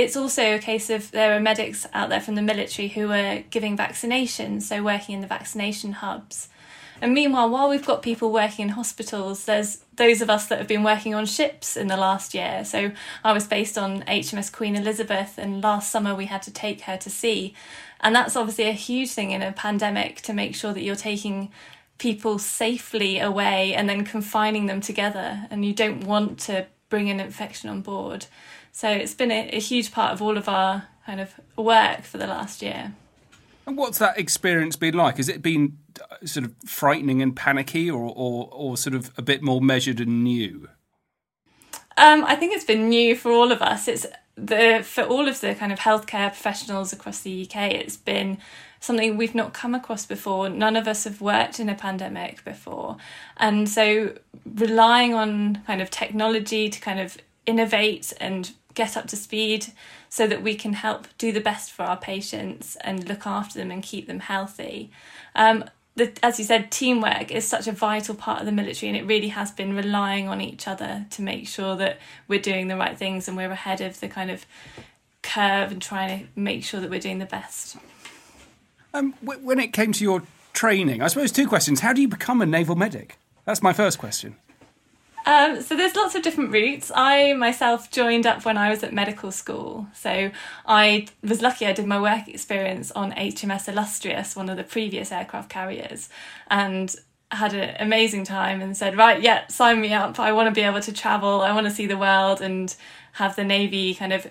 it's 0.00 0.16
also 0.16 0.54
a 0.54 0.58
case 0.58 0.88
of 0.88 1.10
there 1.10 1.36
are 1.36 1.40
medics 1.40 1.86
out 1.92 2.08
there 2.08 2.22
from 2.22 2.34
the 2.34 2.40
military 2.40 2.88
who 2.88 3.12
are 3.12 3.40
giving 3.50 3.76
vaccinations, 3.76 4.62
so 4.62 4.82
working 4.82 5.16
in 5.16 5.20
the 5.20 5.26
vaccination 5.26 5.92
hubs. 5.92 6.48
And 7.02 7.12
meanwhile, 7.12 7.50
while 7.50 7.68
we've 7.68 7.84
got 7.84 8.00
people 8.00 8.32
working 8.32 8.62
in 8.62 8.68
hospitals, 8.70 9.44
there's 9.44 9.84
those 9.96 10.22
of 10.22 10.30
us 10.30 10.46
that 10.46 10.58
have 10.58 10.66
been 10.66 10.82
working 10.82 11.14
on 11.14 11.26
ships 11.26 11.76
in 11.76 11.88
the 11.88 11.98
last 11.98 12.32
year. 12.32 12.64
So 12.64 12.92
I 13.22 13.34
was 13.34 13.46
based 13.46 13.76
on 13.76 14.00
HMS 14.04 14.50
Queen 14.50 14.74
Elizabeth, 14.74 15.36
and 15.36 15.62
last 15.62 15.92
summer 15.92 16.14
we 16.14 16.26
had 16.26 16.40
to 16.42 16.50
take 16.50 16.82
her 16.82 16.96
to 16.96 17.10
sea. 17.10 17.54
And 18.00 18.16
that's 18.16 18.36
obviously 18.36 18.68
a 18.68 18.72
huge 18.72 19.10
thing 19.10 19.32
in 19.32 19.42
a 19.42 19.52
pandemic 19.52 20.22
to 20.22 20.32
make 20.32 20.54
sure 20.54 20.72
that 20.72 20.82
you're 20.82 20.96
taking 20.96 21.52
people 21.98 22.38
safely 22.38 23.18
away 23.18 23.74
and 23.74 23.86
then 23.86 24.06
confining 24.06 24.64
them 24.64 24.80
together. 24.80 25.46
And 25.50 25.62
you 25.62 25.74
don't 25.74 26.04
want 26.04 26.38
to 26.40 26.66
bring 26.90 27.08
an 27.08 27.20
infection 27.20 27.70
on 27.70 27.80
board. 27.80 28.26
So 28.72 28.90
it's 28.90 29.14
been 29.14 29.30
a, 29.30 29.48
a 29.50 29.60
huge 29.60 29.90
part 29.90 30.12
of 30.12 30.20
all 30.20 30.36
of 30.36 30.48
our 30.48 30.88
kind 31.06 31.20
of 31.20 31.34
work 31.56 32.02
for 32.02 32.18
the 32.18 32.26
last 32.26 32.60
year. 32.60 32.92
And 33.66 33.76
what's 33.76 33.98
that 33.98 34.18
experience 34.18 34.76
been 34.76 34.94
like? 34.94 35.16
Has 35.16 35.28
it 35.28 35.42
been 35.42 35.78
uh, 36.00 36.26
sort 36.26 36.44
of 36.44 36.54
frightening 36.66 37.22
and 37.22 37.34
panicky, 37.34 37.90
or, 37.90 38.12
or, 38.14 38.48
or 38.52 38.76
sort 38.76 38.94
of 38.94 39.12
a 39.16 39.22
bit 39.22 39.42
more 39.42 39.60
measured 39.60 40.00
and 40.00 40.24
new? 40.24 40.68
Um, 41.96 42.24
I 42.24 42.34
think 42.34 42.54
it's 42.54 42.64
been 42.64 42.88
new 42.88 43.14
for 43.14 43.30
all 43.30 43.52
of 43.52 43.62
us. 43.62 43.86
It's 43.86 44.06
the 44.36 44.82
for 44.82 45.02
all 45.02 45.28
of 45.28 45.40
the 45.40 45.54
kind 45.54 45.72
of 45.72 45.78
healthcare 45.78 46.28
professionals 46.28 46.92
across 46.92 47.20
the 47.20 47.42
UK. 47.44 47.72
It's 47.72 47.96
been 47.96 48.38
something 48.80 49.16
we've 49.16 49.34
not 49.34 49.52
come 49.52 49.74
across 49.74 50.06
before. 50.06 50.48
None 50.48 50.76
of 50.76 50.88
us 50.88 51.04
have 51.04 51.20
worked 51.20 51.60
in 51.60 51.68
a 51.68 51.74
pandemic 51.74 52.44
before, 52.44 52.96
and 53.36 53.68
so 53.68 54.14
relying 54.44 55.14
on 55.14 55.62
kind 55.66 55.80
of 55.80 55.90
technology 55.90 56.68
to 56.68 56.80
kind 56.80 56.98
of 56.98 57.18
innovate 57.46 58.12
and 58.20 58.52
get 58.74 58.96
up 58.96 59.06
to 59.08 59.16
speed 59.16 59.66
so 60.08 60.26
that 60.26 60.42
we 60.42 60.54
can 60.54 60.72
help 60.72 61.06
do 61.18 61.32
the 61.32 61.40
best 61.40 61.72
for 61.72 61.82
our 61.82 61.96
patients 61.96 62.76
and 62.82 63.08
look 63.08 63.26
after 63.26 63.58
them 63.58 63.70
and 63.70 63.82
keep 63.82 64.06
them 64.06 64.20
healthy. 64.20 64.90
Um, 65.34 65.64
the, 65.96 66.12
as 66.22 66.38
you 66.38 66.44
said, 66.44 66.70
teamwork 66.70 67.30
is 67.30 67.46
such 67.46 67.66
a 67.66 67.72
vital 67.72 68.14
part 68.14 68.40
of 68.40 68.46
the 68.46 68.52
military, 68.52 68.88
and 68.88 68.96
it 68.96 69.06
really 69.06 69.28
has 69.28 69.50
been 69.50 69.74
relying 69.74 70.28
on 70.28 70.40
each 70.40 70.66
other 70.66 71.06
to 71.10 71.22
make 71.22 71.46
sure 71.48 71.76
that 71.76 71.98
we're 72.28 72.40
doing 72.40 72.68
the 72.68 72.76
right 72.76 72.96
things 72.96 73.28
and 73.28 73.36
we're 73.36 73.50
ahead 73.50 73.80
of 73.80 74.00
the 74.00 74.08
kind 74.08 74.30
of 74.30 74.46
curve 75.22 75.72
and 75.72 75.82
trying 75.82 76.20
to 76.20 76.26
make 76.34 76.64
sure 76.64 76.80
that 76.80 76.90
we're 76.90 77.00
doing 77.00 77.18
the 77.18 77.26
best. 77.26 77.76
Um, 78.92 79.14
when 79.22 79.58
it 79.60 79.72
came 79.72 79.92
to 79.92 80.04
your 80.04 80.22
training, 80.52 81.00
I 81.02 81.08
suppose 81.08 81.32
two 81.32 81.46
questions. 81.46 81.80
How 81.80 81.92
do 81.92 82.00
you 82.00 82.08
become 82.08 82.42
a 82.42 82.46
naval 82.46 82.76
medic? 82.76 83.18
That's 83.44 83.62
my 83.62 83.72
first 83.72 83.98
question. 83.98 84.36
Um, 85.26 85.60
so 85.60 85.76
there's 85.76 85.94
lots 85.94 86.14
of 86.14 86.22
different 86.22 86.50
routes. 86.50 86.90
I 86.94 87.34
myself 87.34 87.90
joined 87.90 88.26
up 88.26 88.44
when 88.44 88.56
I 88.56 88.70
was 88.70 88.82
at 88.82 88.92
medical 88.92 89.30
school. 89.30 89.86
So 89.94 90.30
I 90.66 91.06
was 91.22 91.42
lucky 91.42 91.66
I 91.66 91.72
did 91.72 91.86
my 91.86 92.00
work 92.00 92.26
experience 92.26 92.90
on 92.92 93.12
HMS 93.12 93.68
Illustrious, 93.68 94.34
one 94.34 94.48
of 94.48 94.56
the 94.56 94.64
previous 94.64 95.12
aircraft 95.12 95.50
carriers, 95.50 96.08
and 96.48 96.94
had 97.30 97.54
an 97.54 97.76
amazing 97.78 98.24
time 98.24 98.60
and 98.60 98.76
said, 98.76 98.96
right, 98.96 99.22
yeah, 99.22 99.46
sign 99.46 99.80
me 99.80 99.92
up. 99.92 100.18
I 100.18 100.32
want 100.32 100.48
to 100.48 100.58
be 100.58 100.64
able 100.64 100.80
to 100.80 100.92
travel. 100.92 101.42
I 101.42 101.52
want 101.52 101.66
to 101.66 101.72
see 101.72 101.86
the 101.86 101.98
world 101.98 102.40
and 102.40 102.74
have 103.12 103.36
the 103.36 103.44
Navy 103.44 103.94
kind 103.94 104.12
of 104.12 104.26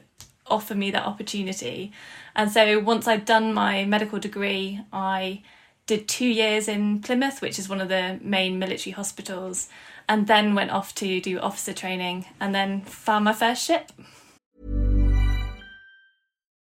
offer 0.48 0.76
me 0.76 0.92
that 0.92 1.06
opportunity. 1.06 1.94
And 2.40 2.50
so 2.50 2.80
once 2.80 3.06
I'd 3.06 3.26
done 3.26 3.54
my 3.54 3.84
medical 3.84 4.18
degree, 4.18 4.80
I 4.94 5.42
did 5.88 6.08
two 6.08 6.26
years 6.26 6.70
in 6.70 7.02
Plymouth, 7.02 7.42
which 7.42 7.60
is 7.60 7.68
one 7.68 7.82
of 7.82 7.90
the 7.90 8.18
main 8.22 8.58
military 8.58 8.94
hospitals 8.94 9.68
and 10.08 10.26
then 10.26 10.56
went 10.56 10.72
off 10.72 10.96
to 10.96 11.20
do 11.20 11.38
officer 11.40 11.74
training 11.74 12.28
and 12.40 12.56
then 12.56 12.80
found 12.84 13.26
my 13.26 13.34
first 13.34 13.66
ship. 13.66 13.92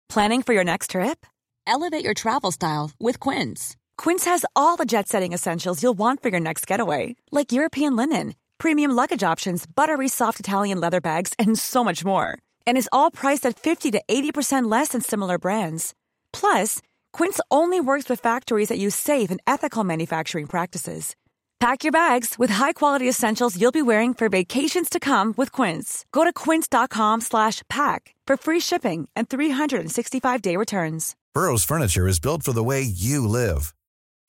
Planning 0.08 0.44
for 0.44 0.53
your 0.53 0.63
next 0.63 0.91
trip? 0.91 1.25
Elevate 1.67 2.05
your 2.05 2.13
travel 2.13 2.51
style 2.53 2.91
with 2.98 3.20
Quince. 3.20 3.75
Quince 3.98 4.24
has 4.24 4.46
all 4.55 4.77
the 4.77 4.86
jet 4.86 5.10
setting 5.10 5.34
essentials 5.34 5.84
you'll 5.84 5.94
want 5.94 6.22
for 6.22 6.29
your 6.29 6.39
next 6.39 6.65
getaway, 6.67 7.17
like 7.34 7.51
European 7.51 7.98
linen, 7.98 8.36
premium 8.60 8.91
luggage 8.91 9.24
options, 9.24 9.65
buttery 9.65 10.08
soft 10.08 10.39
Italian 10.39 10.79
leather 10.79 11.01
bags, 11.01 11.34
and 11.38 11.60
so 11.60 11.84
much 11.84 12.05
more. 12.05 12.39
And 12.67 12.77
is 12.77 12.89
all 12.91 13.10
priced 13.10 13.45
at 13.45 13.57
50 13.57 13.91
to 13.91 14.01
80% 14.07 14.69
less 14.69 14.89
than 14.89 15.01
similar 15.01 15.39
brands. 15.39 15.93
Plus, 16.31 16.81
Quince 17.12 17.39
only 17.50 17.81
works 17.81 18.07
with 18.07 18.19
factories 18.19 18.69
that 18.69 18.77
use 18.77 18.95
safe 18.95 19.31
and 19.31 19.41
ethical 19.48 19.84
manufacturing 19.84 20.45
practices. 20.48 21.15
Pack 21.60 21.84
your 21.84 21.91
bags 21.91 22.36
with 22.38 22.50
high-quality 22.50 23.07
essentials 23.07 23.60
you'll 23.60 23.72
be 23.72 23.81
wearing 23.81 24.13
for 24.13 24.29
vacations 24.29 24.89
to 24.89 25.00
come 25.00 25.34
with 25.38 25.51
Quince. 25.51 26.05
Go 26.12 26.24
to 26.24 26.34
quince.com 26.34 27.22
slash 27.22 27.63
pack 27.69 28.13
for 28.27 28.36
free 28.38 28.60
shipping 28.60 29.07
and 29.15 29.29
365-day 29.29 30.57
returns. 30.57 31.15
Burrow's 31.34 31.63
furniture 31.63 32.07
is 32.07 32.19
built 32.19 32.43
for 32.43 32.53
the 32.53 32.63
way 32.63 32.81
you 32.81 33.27
live. 33.27 33.74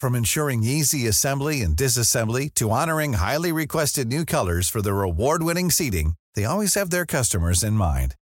From 0.00 0.14
ensuring 0.14 0.62
easy 0.62 1.07
assembly 1.09 1.62
and 1.62 1.76
disassembly 1.76 2.52
to 2.55 2.71
honoring 2.71 3.14
highly 3.14 3.52
requested 3.52 4.09
new 4.09 4.25
colors 4.25 4.69
for 4.69 4.81
their 4.81 5.02
award-winning 5.02 5.71
seating, 5.71 6.14
they 6.35 6.45
always 6.45 6.75
have 6.75 6.90
their 6.90 7.07
customers 7.07 7.62
in 7.62 7.75
mind. 7.75 8.14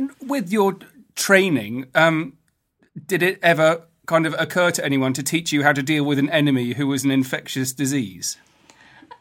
And 0.00 0.12
with 0.22 0.50
your 0.50 0.78
training, 1.14 1.84
um, 1.94 2.38
did 3.06 3.22
it 3.22 3.38
ever 3.42 3.82
kind 4.06 4.24
of 4.24 4.34
occur 4.38 4.70
to 4.70 4.82
anyone 4.82 5.12
to 5.12 5.22
teach 5.22 5.52
you 5.52 5.62
how 5.62 5.74
to 5.74 5.82
deal 5.82 6.04
with 6.04 6.18
an 6.18 6.30
enemy 6.30 6.72
who 6.72 6.86
was 6.86 7.04
an 7.04 7.10
infectious 7.10 7.74
disease? 7.74 8.38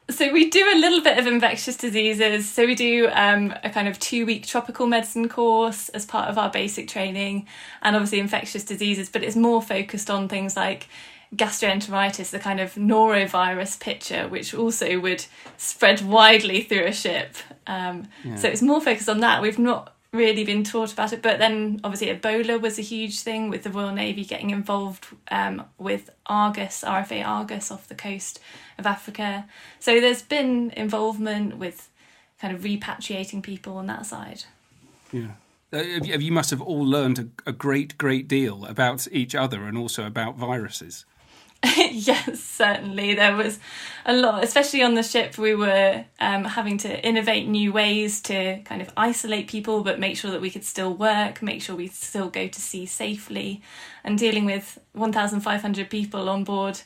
So 0.10 0.32
we 0.32 0.50
do 0.50 0.66
a 0.74 0.80
little 0.80 1.02
bit 1.02 1.18
of 1.18 1.28
infectious 1.28 1.76
diseases. 1.76 2.50
So 2.50 2.66
we 2.66 2.76
do 2.76 3.10
um, 3.12 3.54
a 3.62 3.70
kind 3.70 3.90
of 3.90 4.00
two 4.00 4.26
week 4.26 4.48
tropical 4.48 4.88
medicine 4.88 5.28
course 5.28 5.90
as 5.90 6.06
part 6.06 6.30
of 6.30 6.38
our 6.38 6.50
basic 6.50 6.88
training, 6.88 7.46
and 7.82 7.98
obviously 7.98 8.22
infectious 8.22 8.64
diseases. 8.64 9.10
But 9.10 9.26
it's 9.26 9.36
more 9.36 9.62
focused 9.62 10.10
on 10.10 10.30
things 10.30 10.56
like 10.56 10.88
gastroenteritis, 11.36 12.30
the 12.30 12.40
kind 12.40 12.62
of 12.62 12.76
norovirus 12.76 13.78
picture, 13.82 14.30
which 14.30 14.54
also 14.54 14.98
would 15.02 15.26
spread 15.58 16.00
widely 16.02 16.62
through 16.62 16.86
a 16.86 16.94
ship. 16.94 17.36
Um, 17.68 18.08
yeah. 18.24 18.38
So 18.38 18.48
it's 18.48 18.62
more 18.62 18.80
focused 18.80 19.10
on 19.10 19.20
that. 19.20 19.42
We've 19.42 19.60
not 19.60 19.94
really 20.12 20.44
been 20.44 20.64
taught 20.64 20.92
about 20.92 21.14
it. 21.14 21.22
But 21.22 21.40
then 21.40 21.80
obviously 21.84 22.08
Ebola 22.08 22.60
was 22.60 22.80
a 22.80 22.82
huge 22.82 23.22
thing 23.22 23.50
with 23.50 23.64
the 23.64 23.70
Royal 23.70 23.92
Navy 23.92 24.26
getting 24.26 24.50
involved 24.50 25.08
um, 25.32 25.66
with 25.78 26.10
Argus, 26.26 26.84
RFA 26.86 27.26
Argus 27.26 27.72
off 27.72 27.88
the 27.88 27.96
coast 27.96 28.40
of 28.78 28.86
Africa. 28.86 29.46
So 29.80 30.00
there's 30.00 30.22
been 30.22 30.72
involvement 30.72 31.58
with 31.58 31.90
kind 32.42 32.56
of 32.56 32.64
repatriating 32.64 33.44
people 33.44 33.78
on 33.78 33.88
that 33.88 34.06
side. 34.06 34.46
Yeah. 35.12 35.32
Uh, 35.72 35.82
you 35.82 36.32
must 36.32 36.50
have 36.50 36.62
all 36.62 36.84
learned 36.84 37.20
a, 37.20 37.50
a 37.50 37.52
great, 37.52 37.96
great 37.98 38.28
deal 38.28 38.66
about 38.66 39.08
each 39.12 39.36
other 39.36 39.66
and 39.66 39.78
also 39.78 40.06
about 40.08 40.36
viruses. 40.36 41.06
yes, 41.92 42.40
certainly. 42.40 43.16
There 43.16 43.36
was 43.36 43.60
a 44.06 44.14
lot, 44.14 44.44
especially 44.44 44.82
on 44.82 44.94
the 44.94 45.04
ship, 45.04 45.38
we 45.38 45.56
were 45.56 46.06
um, 46.20 46.46
having 46.46 46.78
to 46.80 47.06
innovate 47.06 47.48
new 47.48 47.74
ways 47.74 48.22
to 48.22 48.62
kind 48.64 48.82
of 48.82 48.90
isolate 48.96 49.48
people, 49.48 49.84
but 49.84 50.00
make 50.00 50.16
sure 50.18 50.32
that 50.32 50.42
we 50.42 50.50
could 50.50 50.64
still 50.64 50.94
work, 50.94 51.42
make 51.42 51.62
sure 51.62 51.76
we 51.76 51.88
still 51.88 52.30
go 52.30 52.48
to 52.48 52.62
sea 52.62 52.86
safely, 52.86 53.62
and 54.04 54.18
dealing 54.18 54.46
with 54.46 54.80
1,500 54.94 55.90
people 55.90 56.30
on 56.30 56.44
board 56.44 56.82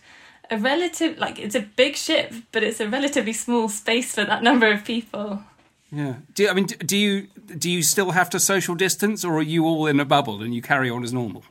a 0.51 0.57
relative, 0.57 1.17
like, 1.17 1.39
it's 1.39 1.55
a 1.55 1.61
big 1.61 1.95
ship, 1.95 2.33
but 2.51 2.63
it's 2.63 2.79
a 2.79 2.87
relatively 2.87 3.33
small 3.33 3.69
space 3.69 4.13
for 4.13 4.25
that 4.25 4.43
number 4.43 4.71
of 4.71 4.83
people. 4.83 5.43
Yeah. 5.91 6.15
Do 6.33 6.49
I 6.49 6.53
mean 6.53 6.65
do 6.65 6.97
you 6.97 7.27
do 7.55 7.69
you 7.69 7.83
still 7.83 8.11
have 8.11 8.29
to 8.31 8.39
social 8.39 8.73
distance, 8.73 9.23
or 9.23 9.37
are 9.37 9.43
you 9.43 9.63
all 9.65 9.85
in 9.85 9.99
a 9.99 10.05
bubble 10.05 10.41
and 10.41 10.53
you 10.53 10.61
carry 10.61 10.89
on 10.89 11.03
as 11.03 11.13
normal? 11.13 11.43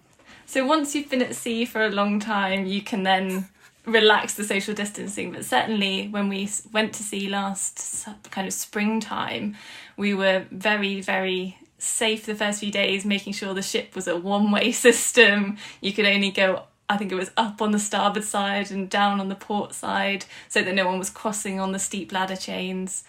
So 0.52 0.66
once 0.66 0.94
you've 0.94 1.08
been 1.08 1.22
at 1.22 1.34
sea 1.34 1.64
for 1.64 1.82
a 1.82 1.88
long 1.88 2.20
time, 2.20 2.66
you 2.66 2.82
can 2.82 3.04
then 3.04 3.48
relax 3.86 4.34
the 4.34 4.44
social 4.44 4.74
distancing. 4.74 5.32
But 5.32 5.46
certainly 5.46 6.08
when 6.08 6.28
we 6.28 6.46
went 6.74 6.92
to 6.92 7.02
sea 7.02 7.26
last 7.30 8.06
kind 8.30 8.46
of 8.46 8.52
springtime, 8.52 9.56
we 9.96 10.12
were 10.12 10.44
very, 10.50 11.00
very 11.00 11.56
safe 11.78 12.26
the 12.26 12.34
first 12.34 12.60
few 12.60 12.70
days, 12.70 13.06
making 13.06 13.32
sure 13.32 13.54
the 13.54 13.62
ship 13.62 13.94
was 13.94 14.06
a 14.06 14.14
one 14.14 14.50
way 14.50 14.72
system. 14.88 15.56
You 15.80 15.94
could 15.94 16.04
only 16.04 16.30
go 16.30 16.64
I 16.86 16.98
think 16.98 17.12
it 17.12 17.14
was 17.14 17.30
up 17.38 17.62
on 17.62 17.70
the 17.70 17.78
starboard 17.78 18.24
side 18.24 18.70
and 18.70 18.90
down 18.90 19.20
on 19.20 19.30
the 19.30 19.34
port 19.34 19.72
side 19.72 20.26
so 20.50 20.60
that 20.60 20.74
no 20.74 20.86
one 20.86 20.98
was 20.98 21.08
crossing 21.08 21.60
on 21.60 21.72
the 21.72 21.78
steep 21.78 22.12
ladder 22.12 22.36
chains. 22.36 23.04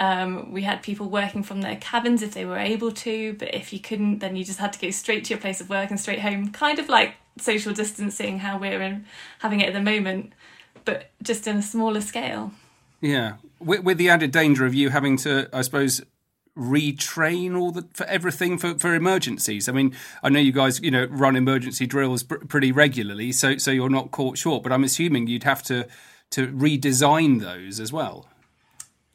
Um, 0.00 0.52
we 0.52 0.62
had 0.62 0.82
people 0.82 1.08
working 1.08 1.42
from 1.42 1.60
their 1.60 1.76
cabins 1.76 2.22
if 2.22 2.34
they 2.34 2.44
were 2.44 2.58
able 2.58 2.90
to, 2.92 3.34
but 3.34 3.54
if 3.54 3.72
you 3.72 3.78
couldn't, 3.78 4.18
then 4.18 4.34
you 4.34 4.44
just 4.44 4.58
had 4.58 4.72
to 4.72 4.78
go 4.80 4.90
straight 4.90 5.24
to 5.24 5.30
your 5.30 5.40
place 5.40 5.60
of 5.60 5.70
work 5.70 5.90
and 5.90 6.00
straight 6.00 6.20
home, 6.20 6.50
kind 6.50 6.78
of 6.78 6.88
like 6.88 7.14
social 7.38 7.72
distancing, 7.72 8.40
how 8.40 8.58
we're 8.58 8.82
in, 8.82 9.04
having 9.38 9.60
it 9.60 9.68
at 9.68 9.74
the 9.74 9.80
moment, 9.80 10.32
but 10.84 11.10
just 11.22 11.46
in 11.46 11.56
a 11.56 11.62
smaller 11.62 12.00
scale. 12.00 12.52
Yeah, 13.00 13.34
with, 13.60 13.84
with 13.84 13.98
the 13.98 14.08
added 14.08 14.32
danger 14.32 14.66
of 14.66 14.74
you 14.74 14.90
having 14.90 15.16
to, 15.18 15.48
I 15.52 15.62
suppose, 15.62 16.02
retrain 16.56 17.58
all 17.58 17.72
the 17.72 17.86
for 17.94 18.06
everything 18.06 18.58
for, 18.58 18.78
for 18.78 18.94
emergencies. 18.94 19.68
I 19.68 19.72
mean, 19.72 19.94
I 20.22 20.28
know 20.28 20.38
you 20.38 20.52
guys, 20.52 20.80
you 20.80 20.90
know, 20.90 21.06
run 21.06 21.34
emergency 21.34 21.86
drills 21.86 22.22
pr- 22.22 22.36
pretty 22.36 22.70
regularly, 22.70 23.32
so 23.32 23.56
so 23.56 23.72
you're 23.72 23.90
not 23.90 24.12
caught 24.12 24.38
short. 24.38 24.62
But 24.62 24.72
I'm 24.72 24.84
assuming 24.84 25.26
you'd 25.26 25.42
have 25.42 25.64
to 25.64 25.88
to 26.30 26.46
redesign 26.48 27.40
those 27.40 27.80
as 27.80 27.92
well 27.92 28.28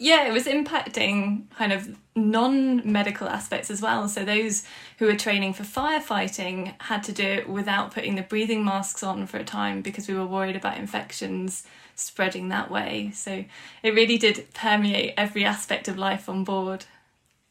yeah, 0.02 0.26
it 0.26 0.32
was 0.32 0.46
impacting 0.46 1.50
kind 1.52 1.74
of 1.74 1.98
non 2.16 2.90
medical 2.90 3.28
aspects 3.28 3.70
as 3.70 3.82
well. 3.82 4.08
So, 4.08 4.24
those 4.24 4.64
who 4.98 5.06
were 5.06 5.16
training 5.16 5.54
for 5.54 5.64
firefighting 5.64 6.74
had 6.82 7.04
to 7.04 7.12
do 7.12 7.24
it 7.24 7.50
without 7.50 7.94
putting 7.94 8.16
the 8.16 8.22
breathing 8.22 8.64
masks 8.64 9.04
on 9.04 9.28
for 9.28 9.38
a 9.38 9.44
time 9.44 9.82
because 9.82 10.08
we 10.08 10.14
were 10.14 10.26
worried 10.26 10.56
about 10.56 10.78
infections 10.78 11.66
spreading 11.96 12.48
that 12.48 12.72
way. 12.72 13.12
So, 13.14 13.44
it 13.84 13.94
really 13.94 14.18
did 14.18 14.48
permeate 14.54 15.16
every 15.18 15.44
aspect 15.44 15.90
of 15.90 15.98
life 15.98 16.30
on 16.30 16.46
board. 16.46 16.86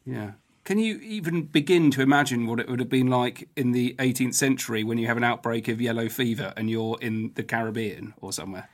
Yeah. 0.07 0.33
can 0.64 0.78
you 0.78 0.97
even 1.00 1.43
begin 1.43 1.90
to 1.90 2.00
imagine 2.00 2.47
what 2.47 2.61
it 2.61 2.69
would 2.69 2.81
have 2.81 2.88
been 2.88 3.09
like 3.09 3.47
in 3.57 3.73
the 3.73 3.95
18th 3.99 4.35
century 4.35 4.83
when 4.85 4.97
you 4.97 5.07
have 5.07 5.19
an 5.19 5.25
outbreak 5.25 5.69
of 5.69 5.83
yellow 5.83 6.09
fever 6.09 6.55
and 6.57 6.71
you're 6.71 6.97
in 7.02 7.33
the 7.35 7.43
Caribbean 7.43 8.14
or 8.23 8.33
somewhere? 8.33 8.71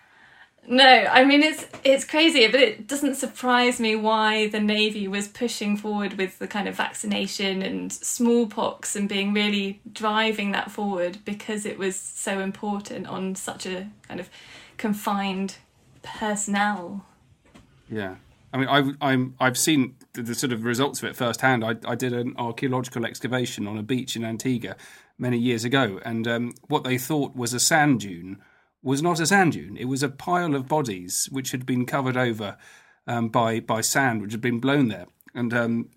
No, 0.66 0.85
I 0.85 1.25
mean 1.25 1.42
it's 1.42 1.66
it's 1.85 2.04
crazy, 2.04 2.47
but 2.47 2.61
it 2.61 2.87
doesn't 2.87 3.16
surprise 3.16 3.78
me 3.78 3.97
why 3.97 4.49
the 4.49 4.61
navy 4.61 5.06
was 5.06 5.28
pushing 5.28 5.76
forward 5.76 6.14
with 6.14 6.38
the 6.38 6.47
kind 6.47 6.68
of 6.68 6.75
vaccination 6.75 7.61
and 7.61 7.92
smallpox 7.92 8.97
and 8.97 9.09
being 9.09 9.35
really 9.35 9.80
driving 9.92 10.52
that 10.52 10.71
forward 10.71 11.18
because 11.25 11.66
it 11.66 11.78
was 11.78 11.97
so 11.97 12.40
important 12.40 13.06
on 13.06 13.35
such 13.35 13.66
a 13.66 13.88
kind 14.09 14.21
of 14.21 14.30
confined 14.78 15.56
personnel. 16.02 17.04
Yeah, 17.90 18.16
I 18.52 18.56
mean, 18.56 18.68
I've 18.68 18.97
I'm, 19.02 19.35
I've 19.38 19.59
seen 19.59 19.97
the, 20.14 20.23
the, 20.23 20.35
sort 20.35 20.52
of 20.52 20.64
results 20.64 21.02
of 21.02 21.11
it 21.11 21.16
firsthand. 21.16 21.62
I 21.62 21.76
I 21.85 21.94
did 21.94 22.14
an 22.14 22.35
archaeological 22.38 23.04
excavation 23.04 23.66
on 23.66 23.76
a 23.76 23.83
beach 23.83 24.16
in 24.16 24.25
Antigua 24.25 24.76
many 25.18 25.37
years 25.37 25.64
ago, 25.64 26.00
and 26.06 26.26
um, 26.26 26.54
what 26.68 26.85
they 26.85 26.97
thought 26.97 27.37
was 27.37 27.52
a 27.52 27.61
sand 27.61 28.00
dune 28.00 28.40
was 28.84 29.02
not 29.02 29.18
a 29.18 29.26
sand 29.26 29.54
dune. 29.54 29.76
It 29.76 29.86
was 29.86 30.02
a 30.02 30.08
pile 30.08 30.54
of 30.54 30.68
bodies 30.68 31.28
which 31.32 31.50
had 31.50 31.66
been 31.66 31.86
covered 31.86 32.16
over 32.16 32.56
um, 33.06 33.28
by 33.28 33.60
by 33.60 33.80
sand, 33.80 34.22
which 34.22 34.32
had 34.32 34.40
been 34.40 34.60
blown 34.60 34.88
there. 34.88 35.06
And 35.34 35.52
um, 35.52 35.88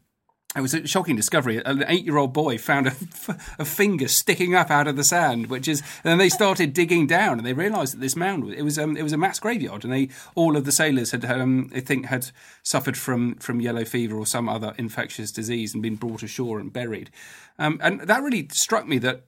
it 0.55 0.61
was 0.61 0.73
a 0.73 0.87
shocking 0.87 1.15
discovery. 1.15 1.61
An 1.63 1.83
eight-year-old 1.87 2.33
boy 2.33 2.57
found 2.57 2.87
a, 2.87 2.95
a, 3.59 3.65
finger 3.65 4.07
sticking 4.07 4.55
up 4.55 4.71
out 4.71 4.87
of 4.87 4.95
the 4.95 5.03
sand, 5.03 5.47
which 5.47 5.67
is. 5.67 5.81
And 6.03 6.11
then 6.11 6.17
they 6.17 6.29
started 6.29 6.73
digging 6.73 7.05
down, 7.05 7.37
and 7.37 7.45
they 7.45 7.53
realised 7.53 7.93
that 7.93 7.99
this 7.99 8.15
mound 8.15 8.51
it 8.51 8.63
was 8.63 8.79
um, 8.79 8.97
it 8.97 9.03
was 9.03 9.13
a 9.13 9.17
mass 9.17 9.39
graveyard, 9.39 9.83
and 9.83 9.93
they 9.93 10.09
all 10.33 10.55
of 10.55 10.65
the 10.65 10.71
sailors 10.71 11.11
had 11.11 11.25
um, 11.25 11.69
I 11.75 11.81
think 11.81 12.05
had 12.07 12.31
suffered 12.63 12.97
from 12.97 13.35
from 13.35 13.61
yellow 13.61 13.85
fever 13.85 14.17
or 14.17 14.25
some 14.25 14.49
other 14.49 14.73
infectious 14.77 15.31
disease 15.31 15.73
and 15.73 15.83
been 15.83 15.95
brought 15.95 16.23
ashore 16.23 16.59
and 16.59 16.71
buried. 16.71 17.11
Um, 17.59 17.79
and 17.83 18.01
that 18.01 18.23
really 18.23 18.47
struck 18.51 18.87
me 18.87 18.97
that 18.99 19.25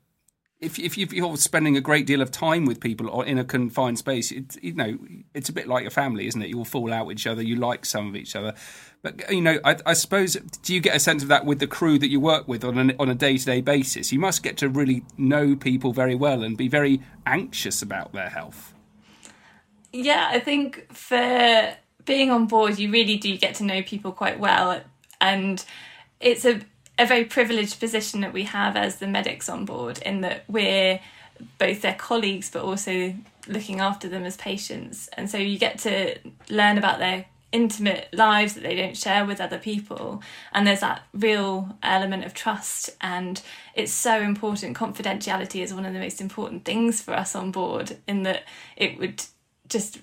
if 0.62 0.78
if 0.78 0.98
you're 0.98 1.38
spending 1.38 1.78
a 1.78 1.82
great 1.82 2.06
deal 2.06 2.22
of 2.22 2.32
time 2.32 2.66
with 2.66 2.80
people 2.82 3.10
or 3.10 3.26
in 3.26 3.38
a 3.38 3.46
confined 3.46 3.98
space, 3.98 4.32
it, 4.32 4.62
you 4.62 4.74
know 4.74 4.98
it's 5.34 5.50
a 5.50 5.54
bit 5.54 5.68
like 5.68 5.86
a 5.86 5.90
family, 5.90 6.28
isn't 6.28 6.42
it? 6.42 6.50
You 6.50 6.58
all 6.58 6.66
fall 6.66 6.92
out 6.92 7.06
with 7.06 7.18
each 7.18 7.28
other, 7.28 7.42
you 7.42 7.56
like 7.56 7.86
some 7.86 8.08
of 8.08 8.16
each 8.16 8.36
other, 8.36 8.54
but 9.02 9.32
you 9.32 9.42
know, 9.42 9.60
I, 9.64 9.78
I 9.86 9.94
suppose 9.94 10.34
do 10.34 10.74
you 10.74 10.82
get 10.82 10.96
a 10.96 11.00
sense 11.00 11.24
of 11.24 11.30
that 11.30 11.46
with 11.46 11.60
the 11.60 11.68
crew 11.68 11.98
that 12.00 12.10
you 12.10 12.20
work 12.20 12.48
with 12.48 12.66
on 12.66 12.78
an, 12.78 12.96
on 13.00 13.10
a 13.10 13.16
day 13.16 13.38
to 13.38 13.46
day 13.46 13.62
basis? 13.62 14.12
You 14.12 14.20
must 14.20 14.44
get 14.44 14.58
to 14.58 14.70
really 14.70 15.04
know 15.18 15.56
people 15.56 15.94
very 15.94 16.16
well 16.16 16.44
and 16.44 16.58
be 16.58 16.68
very 16.68 17.02
anxious 17.26 17.82
about 17.82 18.12
their 18.12 18.30
health. 18.30 18.74
Yeah, 19.94 20.30
I 20.32 20.40
think 20.40 20.94
for 20.94 21.76
being 22.06 22.30
on 22.30 22.48
board, 22.48 22.78
you 22.78 22.92
really 22.92 23.18
do 23.18 23.38
get 23.38 23.56
to 23.56 23.64
know 23.64 23.82
people 23.82 24.12
quite 24.12 24.40
well, 24.40 24.82
and 25.22 25.64
it's 26.20 26.44
a 26.44 26.60
a 27.00 27.06
very 27.06 27.24
privileged 27.24 27.80
position 27.80 28.22
that 28.22 28.34
we 28.34 28.44
have 28.44 28.76
as 28.76 28.98
the 28.98 29.08
medics 29.08 29.50
on 29.50 29.66
board 29.66 30.00
in 30.00 30.22
that 30.22 30.44
we're 30.48 31.00
both 31.58 31.82
their 31.82 31.96
colleagues 31.96 32.52
but 32.52 32.62
also 32.62 33.16
looking 33.48 33.80
after 33.80 34.10
them 34.10 34.26
as 34.26 34.36
patients. 34.36 35.10
And 35.14 35.30
so 35.30 35.38
you 35.38 35.58
get 35.58 35.80
to 35.80 36.18
learn 36.50 36.78
about 36.78 37.00
their 37.00 37.26
intimate 37.52 38.10
lives 38.14 38.54
that 38.54 38.64
they 38.64 38.76
don't 38.76 38.98
share 38.98 39.26
with 39.26 39.40
other 39.40 39.58
people. 39.58 40.22
And 40.52 40.68
there's 40.68 40.82
that 40.82 41.04
real 41.14 41.78
element 41.82 42.26
of 42.26 42.34
trust. 42.34 42.90
And 43.00 43.42
it's 43.74 43.94
so 43.94 44.22
important. 44.22 44.78
Confidentiality 44.78 45.64
is 45.64 45.74
one 45.74 45.86
of 45.86 45.94
the 45.94 46.00
most 46.00 46.20
important 46.20 46.66
things 46.66 47.02
for 47.02 47.14
us 47.14 47.34
on 47.34 47.52
board 47.52 47.98
in 48.08 48.24
that 48.24 48.44
it 48.76 49.00
would 49.00 49.24
just 49.70 50.00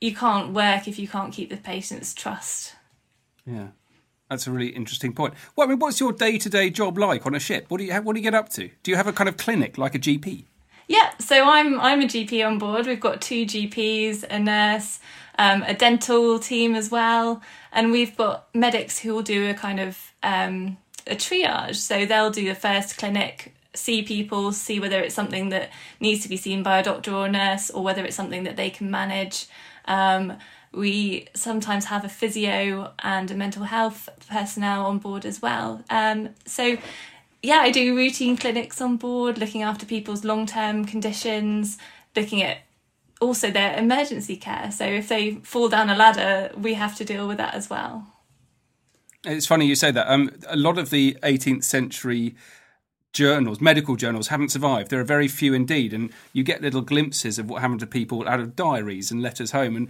you 0.00 0.14
can't 0.14 0.52
work 0.52 0.86
if 0.86 0.98
you 0.98 1.08
can't 1.08 1.32
keep 1.32 1.48
the 1.48 1.56
patient's 1.56 2.12
trust. 2.12 2.74
Yeah 3.46 3.68
that's 4.30 4.46
a 4.46 4.50
really 4.50 4.68
interesting 4.68 5.12
point. 5.12 5.34
Well, 5.54 5.66
I 5.66 5.70
mean, 5.70 5.78
what's 5.78 6.00
your 6.00 6.12
day-to-day 6.12 6.70
job 6.70 6.98
like 6.98 7.26
on 7.26 7.34
a 7.34 7.40
ship? 7.40 7.66
What 7.68 7.78
do 7.78 7.84
you 7.84 7.92
have, 7.92 8.04
what 8.04 8.14
do 8.14 8.20
you 8.20 8.24
get 8.24 8.34
up 8.34 8.48
to? 8.50 8.70
Do 8.82 8.90
you 8.90 8.96
have 8.96 9.06
a 9.06 9.12
kind 9.12 9.28
of 9.28 9.36
clinic 9.36 9.78
like 9.78 9.94
a 9.94 9.98
GP? 9.98 10.44
Yeah, 10.86 11.12
so 11.18 11.48
I'm 11.48 11.80
I'm 11.80 12.02
a 12.02 12.04
GP 12.04 12.46
on 12.46 12.58
board. 12.58 12.86
We've 12.86 13.00
got 13.00 13.22
two 13.22 13.46
GPs, 13.46 14.22
a 14.24 14.38
nurse, 14.38 15.00
um, 15.38 15.62
a 15.62 15.72
dental 15.72 16.38
team 16.38 16.74
as 16.74 16.90
well, 16.90 17.42
and 17.72 17.90
we've 17.90 18.14
got 18.16 18.54
medics 18.54 18.98
who 18.98 19.14
will 19.14 19.22
do 19.22 19.48
a 19.48 19.54
kind 19.54 19.80
of 19.80 20.12
um, 20.22 20.76
a 21.06 21.14
triage. 21.14 21.76
So 21.76 22.04
they'll 22.04 22.30
do 22.30 22.46
the 22.46 22.54
first 22.54 22.98
clinic, 22.98 23.54
see 23.74 24.02
people, 24.02 24.52
see 24.52 24.78
whether 24.78 25.00
it's 25.00 25.14
something 25.14 25.48
that 25.48 25.70
needs 26.00 26.22
to 26.22 26.28
be 26.28 26.36
seen 26.36 26.62
by 26.62 26.80
a 26.80 26.84
doctor 26.84 27.12
or 27.12 27.26
a 27.26 27.30
nurse, 27.30 27.70
or 27.70 27.82
whether 27.82 28.04
it's 28.04 28.16
something 28.16 28.44
that 28.44 28.56
they 28.56 28.68
can 28.68 28.90
manage. 28.90 29.46
Um, 29.86 30.34
we 30.76 31.28
sometimes 31.34 31.86
have 31.86 32.04
a 32.04 32.08
physio 32.08 32.92
and 33.00 33.30
a 33.30 33.34
mental 33.34 33.64
health 33.64 34.08
personnel 34.28 34.86
on 34.86 34.98
board 34.98 35.24
as 35.24 35.40
well. 35.40 35.82
Um, 35.90 36.30
so, 36.46 36.76
yeah, 37.42 37.58
I 37.58 37.70
do 37.70 37.96
routine 37.96 38.36
clinics 38.36 38.80
on 38.80 38.96
board, 38.96 39.38
looking 39.38 39.62
after 39.62 39.86
people's 39.86 40.24
long 40.24 40.46
term 40.46 40.84
conditions, 40.84 41.78
looking 42.16 42.42
at 42.42 42.58
also 43.20 43.50
their 43.50 43.76
emergency 43.76 44.36
care. 44.36 44.70
So, 44.70 44.84
if 44.84 45.08
they 45.08 45.36
fall 45.36 45.68
down 45.68 45.90
a 45.90 45.96
ladder, 45.96 46.52
we 46.56 46.74
have 46.74 46.96
to 46.96 47.04
deal 47.04 47.28
with 47.28 47.38
that 47.38 47.54
as 47.54 47.70
well. 47.70 48.06
It's 49.24 49.46
funny 49.46 49.66
you 49.66 49.74
say 49.74 49.90
that. 49.90 50.10
Um, 50.10 50.30
a 50.48 50.56
lot 50.56 50.78
of 50.78 50.90
the 50.90 51.16
18th 51.22 51.64
century 51.64 52.34
journals, 53.14 53.60
medical 53.60 53.96
journals, 53.96 54.28
haven't 54.28 54.50
survived. 54.50 54.90
There 54.90 55.00
are 55.00 55.04
very 55.04 55.28
few 55.28 55.54
indeed, 55.54 55.94
and 55.94 56.10
you 56.34 56.42
get 56.42 56.60
little 56.60 56.82
glimpses 56.82 57.38
of 57.38 57.48
what 57.48 57.62
happened 57.62 57.80
to 57.80 57.86
people 57.86 58.28
out 58.28 58.40
of 58.40 58.54
diaries 58.54 59.10
and 59.10 59.22
letters 59.22 59.52
home, 59.52 59.76
and 59.76 59.88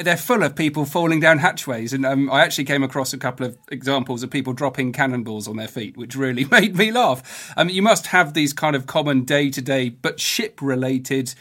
they're 0.00 0.16
full 0.16 0.42
of 0.42 0.56
people 0.56 0.84
falling 0.84 1.20
down 1.20 1.38
hatchways. 1.38 1.92
And 1.92 2.04
um, 2.04 2.30
I 2.30 2.42
actually 2.42 2.64
came 2.64 2.82
across 2.82 3.12
a 3.12 3.18
couple 3.18 3.46
of 3.46 3.56
examples 3.70 4.22
of 4.22 4.30
people 4.30 4.54
dropping 4.54 4.92
cannonballs 4.92 5.46
on 5.46 5.56
their 5.56 5.68
feet, 5.68 5.96
which 5.96 6.16
really 6.16 6.44
made 6.50 6.76
me 6.76 6.90
laugh. 6.90 7.52
Um, 7.56 7.68
you 7.68 7.82
must 7.82 8.08
have 8.08 8.34
these 8.34 8.52
kind 8.52 8.74
of 8.74 8.86
common 8.86 9.24
day 9.24 9.50
to 9.50 9.62
day, 9.62 9.90
but 9.90 10.18
ship 10.18 10.60
related, 10.60 11.34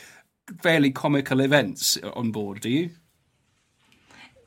fairly 0.61 0.91
comical 0.91 1.39
events 1.39 1.97
on 2.13 2.31
board, 2.31 2.61
do 2.61 2.69
you? 2.69 2.91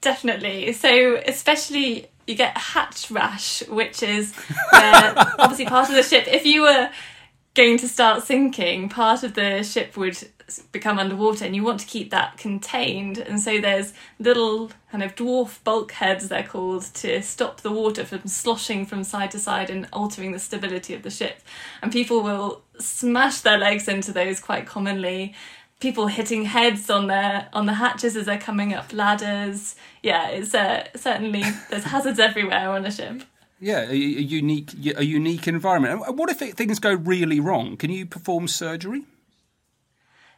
Definitely. 0.02 0.72
So, 0.74 1.20
especially 1.26 2.08
you 2.26 2.34
get 2.34 2.56
hatch 2.56 3.10
rash, 3.10 3.66
which 3.68 4.02
is 4.02 4.34
where 4.70 5.14
obviously 5.38 5.66
part 5.66 5.88
of 5.88 5.94
the 5.94 6.02
ship, 6.02 6.26
if 6.26 6.44
you 6.44 6.62
were 6.62 6.90
going 7.54 7.78
to 7.78 7.88
start 7.88 8.22
sinking, 8.22 8.88
part 8.88 9.22
of 9.22 9.34
the 9.34 9.62
ship 9.62 9.96
would 9.96 10.18
become 10.70 10.98
underwater 10.98 11.44
and 11.44 11.56
you 11.56 11.64
want 11.64 11.80
to 11.80 11.86
keep 11.86 12.10
that 12.10 12.36
contained. 12.36 13.18
And 13.18 13.40
so 13.40 13.60
there's 13.60 13.92
little 14.18 14.70
kind 14.92 15.02
of 15.02 15.14
dwarf 15.14 15.62
bulkheads, 15.64 16.28
they're 16.28 16.42
called, 16.42 16.82
to 16.94 17.22
stop 17.22 17.62
the 17.62 17.72
water 17.72 18.04
from 18.04 18.26
sloshing 18.28 18.86
from 18.86 19.02
side 19.02 19.32
to 19.32 19.38
side 19.38 19.70
and 19.70 19.88
altering 19.92 20.32
the 20.32 20.38
stability 20.38 20.94
of 20.94 21.02
the 21.02 21.10
ship. 21.10 21.40
And 21.82 21.90
people 21.90 22.22
will 22.22 22.62
smash 22.78 23.40
their 23.40 23.58
legs 23.58 23.88
into 23.88 24.12
those 24.12 24.38
quite 24.38 24.66
commonly 24.66 25.34
people 25.80 26.06
hitting 26.06 26.44
heads 26.44 26.88
on 26.88 27.06
their 27.06 27.48
on 27.52 27.66
the 27.66 27.74
hatches 27.74 28.16
as 28.16 28.26
they're 28.26 28.38
coming 28.38 28.72
up 28.72 28.92
ladders. 28.92 29.76
Yeah, 30.02 30.28
it's 30.28 30.54
uh, 30.54 30.86
certainly 30.96 31.44
there's 31.70 31.84
hazards 31.94 32.18
everywhere 32.18 32.70
on 32.70 32.84
a 32.84 32.90
ship. 32.90 33.22
Yeah, 33.58 33.82
a, 33.82 33.92
a, 33.92 33.94
unique 33.94 34.72
a 34.96 35.04
unique 35.04 35.48
environment. 35.48 36.14
What 36.14 36.28
if 36.28 36.42
it, 36.42 36.56
things 36.56 36.78
go 36.78 36.92
really 36.94 37.40
wrong? 37.40 37.76
Can 37.76 37.90
you 37.90 38.04
perform 38.04 38.48
surgery? 38.48 39.04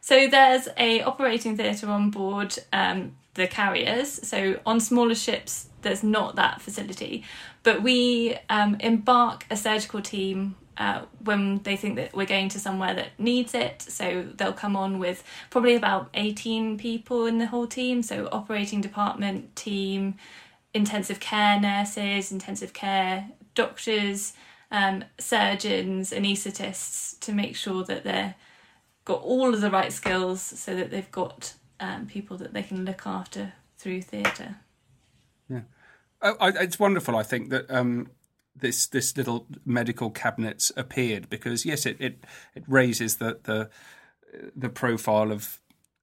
So 0.01 0.27
there's 0.27 0.69
a 0.77 1.01
operating 1.01 1.57
theatre 1.57 1.89
on 1.89 2.09
board 2.09 2.55
um, 2.71 3.17
the 3.33 3.47
carriers. 3.47 4.25
So 4.27 4.59
on 4.65 4.79
smaller 4.79 5.15
ships, 5.15 5.67
there's 5.81 6.03
not 6.03 6.35
that 6.37 6.61
facility, 6.61 7.23
but 7.63 7.83
we 7.83 8.37
um, 8.49 8.77
embark 8.79 9.45
a 9.49 9.57
surgical 9.57 10.01
team 10.01 10.55
uh, 10.79 11.01
when 11.25 11.61
they 11.63 11.75
think 11.75 11.97
that 11.97 12.15
we're 12.15 12.25
going 12.25 12.47
to 12.49 12.57
somewhere 12.59 12.93
that 12.93 13.09
needs 13.19 13.53
it. 13.53 13.81
So 13.81 14.25
they'll 14.35 14.53
come 14.53 14.77
on 14.77 14.97
with 14.97 15.23
probably 15.49 15.75
about 15.75 16.09
18 16.13 16.77
people 16.77 17.25
in 17.25 17.37
the 17.37 17.47
whole 17.47 17.67
team. 17.67 18.01
So, 18.01 18.29
operating 18.31 18.79
department, 18.79 19.55
team, 19.57 20.15
intensive 20.73 21.19
care 21.19 21.59
nurses, 21.59 22.31
intensive 22.31 22.71
care 22.71 23.29
doctors, 23.55 24.33
um, 24.71 25.03
surgeons, 25.19 26.11
anaesthetists 26.11 27.19
to 27.19 27.33
make 27.33 27.57
sure 27.57 27.83
that 27.83 28.05
they've 28.05 28.33
got 29.03 29.21
all 29.21 29.53
of 29.53 29.59
the 29.59 29.69
right 29.69 29.91
skills 29.91 30.41
so 30.41 30.75
that 30.75 30.91
they've 30.91 31.11
got 31.11 31.55
um, 31.81 32.05
people 32.05 32.37
that 32.37 32.53
they 32.53 32.63
can 32.63 32.85
look 32.85 33.05
after 33.05 33.53
through 33.77 34.01
theatre. 34.01 34.55
Yeah. 35.49 35.61
Oh, 36.21 36.35
I, 36.39 36.49
it's 36.49 36.79
wonderful, 36.79 37.17
I 37.17 37.23
think, 37.23 37.49
that 37.49 37.69
um, 37.69 38.09
this 38.59 38.87
this 38.87 39.15
little 39.17 39.45
medical 39.65 40.09
cabinets 40.09 40.71
appeared 40.75 41.29
because 41.29 41.65
yes, 41.65 41.85
it 41.85 41.97
it, 41.99 42.23
it 42.55 42.63
raises 42.67 43.17
the 43.17 43.39
the 43.43 43.69
the 44.55 44.69
profile 44.69 45.31
of 45.31 45.59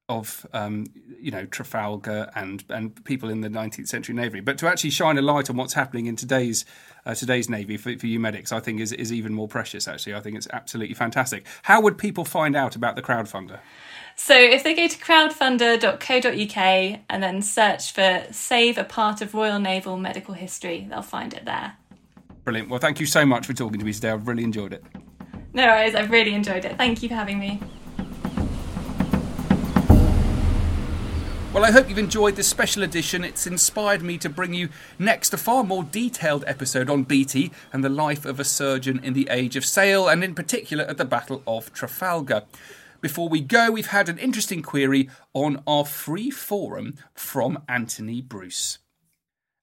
of 0.09 0.47
um, 0.53 0.87
you 1.21 1.31
know 1.31 1.47
Trafalgar 1.47 2.31
and 2.35 2.65
and 2.69 3.05
people 3.05 3.29
in 3.29 3.41
the 3.41 3.49
19th 3.49 3.89
century 3.89 4.15
navy, 4.15 4.41
but 4.41 4.59
to 4.59 4.69
actually 4.69 4.91
shine 4.91 5.19
a 5.19 5.23
light 5.23 5.51
on 5.51 5.57
what's 5.57 5.75
happening 5.75 6.07
in 6.07 6.15
today's 6.15 6.65
uh, 7.05 7.15
today's 7.15 7.49
navy 7.49 7.77
for, 7.77 7.97
for 7.99 8.07
you 8.07 8.21
medics, 8.21 8.53
I 8.53 8.61
think 8.61 8.81
is 8.81 8.93
is 8.93 9.13
even 9.13 9.35
more 9.35 9.49
precious. 9.49 9.89
Actually, 9.89 10.15
I 10.15 10.21
think 10.21 10.37
it's 10.37 10.49
absolutely 10.53 10.95
fantastic. 10.95 11.47
How 11.63 11.81
would 11.81 11.99
people 11.99 12.25
find 12.25 12.55
out 12.55 12.77
about 12.77 12.95
the 12.95 13.03
crowdfunder? 13.03 13.59
So 14.15 14.37
if 14.37 14.63
they 14.63 14.75
go 14.75 14.89
to 14.89 14.99
crowdfunder.co.uk 14.99 17.01
and 17.11 17.23
then 17.23 17.43
search 17.43 17.93
for 17.93 18.27
"Save 18.31 18.79
a 18.79 18.85
Part 18.85 19.21
of 19.21 19.35
Royal 19.35 19.59
Naval 19.59 19.97
Medical 19.97 20.35
History," 20.35 20.87
they'll 20.89 21.03
find 21.03 21.35
it 21.35 21.45
there. 21.45 21.75
Brilliant. 22.47 22.71
Well, 22.71 22.79
thank 22.79 23.01
you 23.01 23.07
so 23.07 23.27
much 23.27 23.45
for 23.45 23.55
talking 23.55 23.81
to 23.81 23.85
me 23.85 23.93
today. 23.93 24.11
I've 24.11 24.29
really 24.29 24.45
enjoyed 24.45 24.73
it. 24.73 24.85
No 25.53 25.67
worries, 25.67 25.97
I've 25.97 26.13
really 26.13 26.33
enjoyed 26.33 26.65
it. 26.65 26.77
Thank 26.79 27.03
you 27.03 27.09
for 27.09 27.17
having 27.17 27.41
me. 27.41 27.61
Well, 31.53 31.65
I 31.65 31.73
hope 31.73 31.89
you've 31.89 31.99
enjoyed 31.99 32.37
this 32.37 32.47
special 32.47 32.85
edition. 32.85 33.25
It's 33.25 33.49
inspired 33.49 34.03
me 34.03 34.17
to 34.19 34.29
bring 34.29 34.55
you 34.55 34.69
next 34.97 35.35
a 35.35 35.37
far 35.37 35.65
more 35.65 35.83
detailed 35.83 36.45
episode 36.47 36.89
on 36.89 37.03
Beatty 37.03 37.51
and 37.73 37.83
the 37.83 37.89
life 37.89 38.25
of 38.25 38.39
a 38.39 38.45
surgeon 38.45 39.01
in 39.03 39.13
the 39.13 39.27
age 39.29 39.57
of 39.57 39.65
sail, 39.65 40.07
and 40.07 40.23
in 40.23 40.33
particular 40.33 40.85
at 40.85 40.99
the 40.99 41.05
Battle 41.05 41.43
of 41.49 41.73
Trafalgar. 41.73 42.45
Before 43.01 43.29
we 43.29 43.41
go, 43.41 43.73
we've 43.73 43.89
had 43.89 44.09
an 44.09 44.19
interesting 44.19 44.63
query 44.63 45.11
on 45.35 45.65
our 45.67 45.85
free 45.85 46.31
forum 46.31 46.95
from 47.13 47.65
Anthony 47.69 48.23
Bruce. 48.23 48.79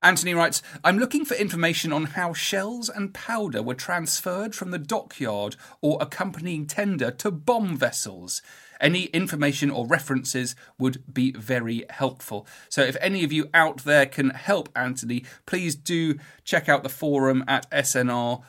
Anthony 0.04 0.34
writes, 0.34 0.62
I'm 0.84 1.00
looking 1.00 1.24
for 1.24 1.34
information 1.36 1.94
on 1.94 2.04
how 2.08 2.34
shells 2.34 2.90
and 2.90 3.14
powder 3.14 3.64
were 3.64 3.74
transferred 3.74 4.54
from 4.54 4.72
the 4.72 4.78
dockyard 4.78 5.56
or 5.82 5.98
accompanying 6.02 6.68
tender 6.68 7.10
to 7.12 7.32
bomb 7.32 7.78
vessels. 7.78 8.42
Any 8.82 9.06
information 9.06 9.70
or 9.70 9.88
references 9.88 10.58
would 10.78 11.02
be 11.12 11.32
very 11.32 11.86
helpful. 11.90 12.46
So, 12.68 12.82
if 12.82 12.98
any 13.00 13.24
of 13.24 13.32
you 13.32 13.50
out 13.54 13.86
there 13.86 14.06
can 14.06 14.32
help 14.32 14.68
Anthony, 14.76 15.24
please 15.46 15.74
do 15.74 16.16
check 16.44 16.68
out 16.68 16.84
the 16.84 16.90
forum 16.90 17.46
at 17.48 17.72
snr.org.uk. 17.72 18.44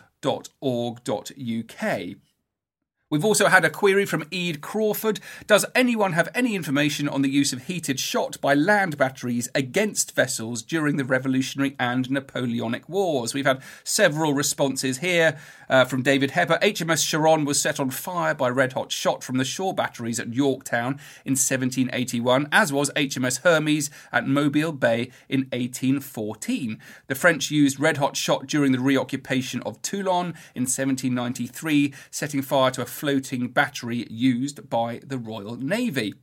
We've 3.14 3.24
also 3.24 3.46
had 3.46 3.64
a 3.64 3.70
query 3.70 4.06
from 4.06 4.24
Ede 4.32 4.60
Crawford. 4.60 5.20
Does 5.46 5.64
anyone 5.72 6.14
have 6.14 6.28
any 6.34 6.56
information 6.56 7.08
on 7.08 7.22
the 7.22 7.30
use 7.30 7.52
of 7.52 7.66
heated 7.66 8.00
shot 8.00 8.40
by 8.40 8.54
land 8.54 8.98
batteries 8.98 9.48
against 9.54 10.16
vessels 10.16 10.62
during 10.62 10.96
the 10.96 11.04
Revolutionary 11.04 11.76
and 11.78 12.10
Napoleonic 12.10 12.88
Wars? 12.88 13.32
We've 13.32 13.46
had 13.46 13.62
several 13.84 14.34
responses 14.34 14.98
here 14.98 15.38
uh, 15.68 15.84
from 15.84 16.02
David 16.02 16.32
Hepper. 16.32 16.60
HMS 16.60 17.08
Charon 17.08 17.44
was 17.44 17.60
set 17.60 17.78
on 17.78 17.90
fire 17.90 18.34
by 18.34 18.48
red 18.48 18.72
hot 18.72 18.90
shot 18.90 19.22
from 19.22 19.36
the 19.36 19.44
shore 19.44 19.72
batteries 19.72 20.18
at 20.18 20.34
Yorktown 20.34 20.98
in 21.24 21.34
1781, 21.36 22.48
as 22.50 22.72
was 22.72 22.90
HMS 22.96 23.42
Hermes 23.42 23.90
at 24.10 24.26
Mobile 24.26 24.72
Bay 24.72 25.12
in 25.28 25.42
1814. 25.52 26.80
The 27.06 27.14
French 27.14 27.52
used 27.52 27.78
red 27.78 27.98
hot 27.98 28.16
shot 28.16 28.48
during 28.48 28.72
the 28.72 28.80
reoccupation 28.80 29.62
of 29.62 29.80
Toulon 29.82 30.34
in 30.56 30.64
1793, 30.64 31.94
setting 32.10 32.42
fire 32.42 32.72
to 32.72 32.82
a 32.82 32.86
floating 33.04 33.48
battery 33.48 34.06
used 34.08 34.70
by 34.70 34.98
the 35.04 35.18
Royal 35.18 35.56
Navy. 35.56 36.14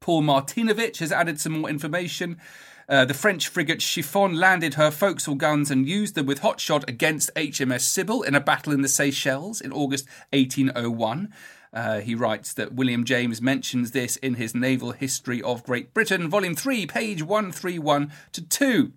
Paul 0.00 0.22
Martinovich 0.22 0.98
has 0.98 1.12
added 1.12 1.38
some 1.38 1.60
more 1.60 1.70
information. 1.70 2.38
Uh, 2.88 3.04
the 3.04 3.14
French 3.14 3.46
frigate 3.46 3.78
Chiffonne 3.78 4.34
landed 4.34 4.74
her 4.74 4.90
forecastle 4.90 5.36
guns 5.36 5.70
and 5.70 5.88
used 5.88 6.16
them 6.16 6.26
with 6.26 6.40
hot 6.40 6.58
shot 6.58 6.88
against 6.88 7.32
HMS 7.36 7.82
Sybille 7.82 8.26
in 8.26 8.34
a 8.34 8.40
battle 8.40 8.72
in 8.72 8.82
the 8.82 8.88
Seychelles 8.88 9.60
in 9.60 9.72
August 9.72 10.08
1801. 10.32 11.32
Uh, 11.72 12.00
he 12.00 12.16
writes 12.16 12.52
that 12.54 12.74
William 12.74 13.04
James 13.04 13.40
mentions 13.40 13.92
this 13.92 14.16
in 14.16 14.34
his 14.34 14.56
Naval 14.56 14.90
History 14.90 15.40
of 15.40 15.62
Great 15.62 15.94
Britain, 15.94 16.28
Volume 16.28 16.56
3, 16.56 16.84
page 16.86 17.22
131 17.22 18.10
to 18.32 18.42
2. 18.42 18.92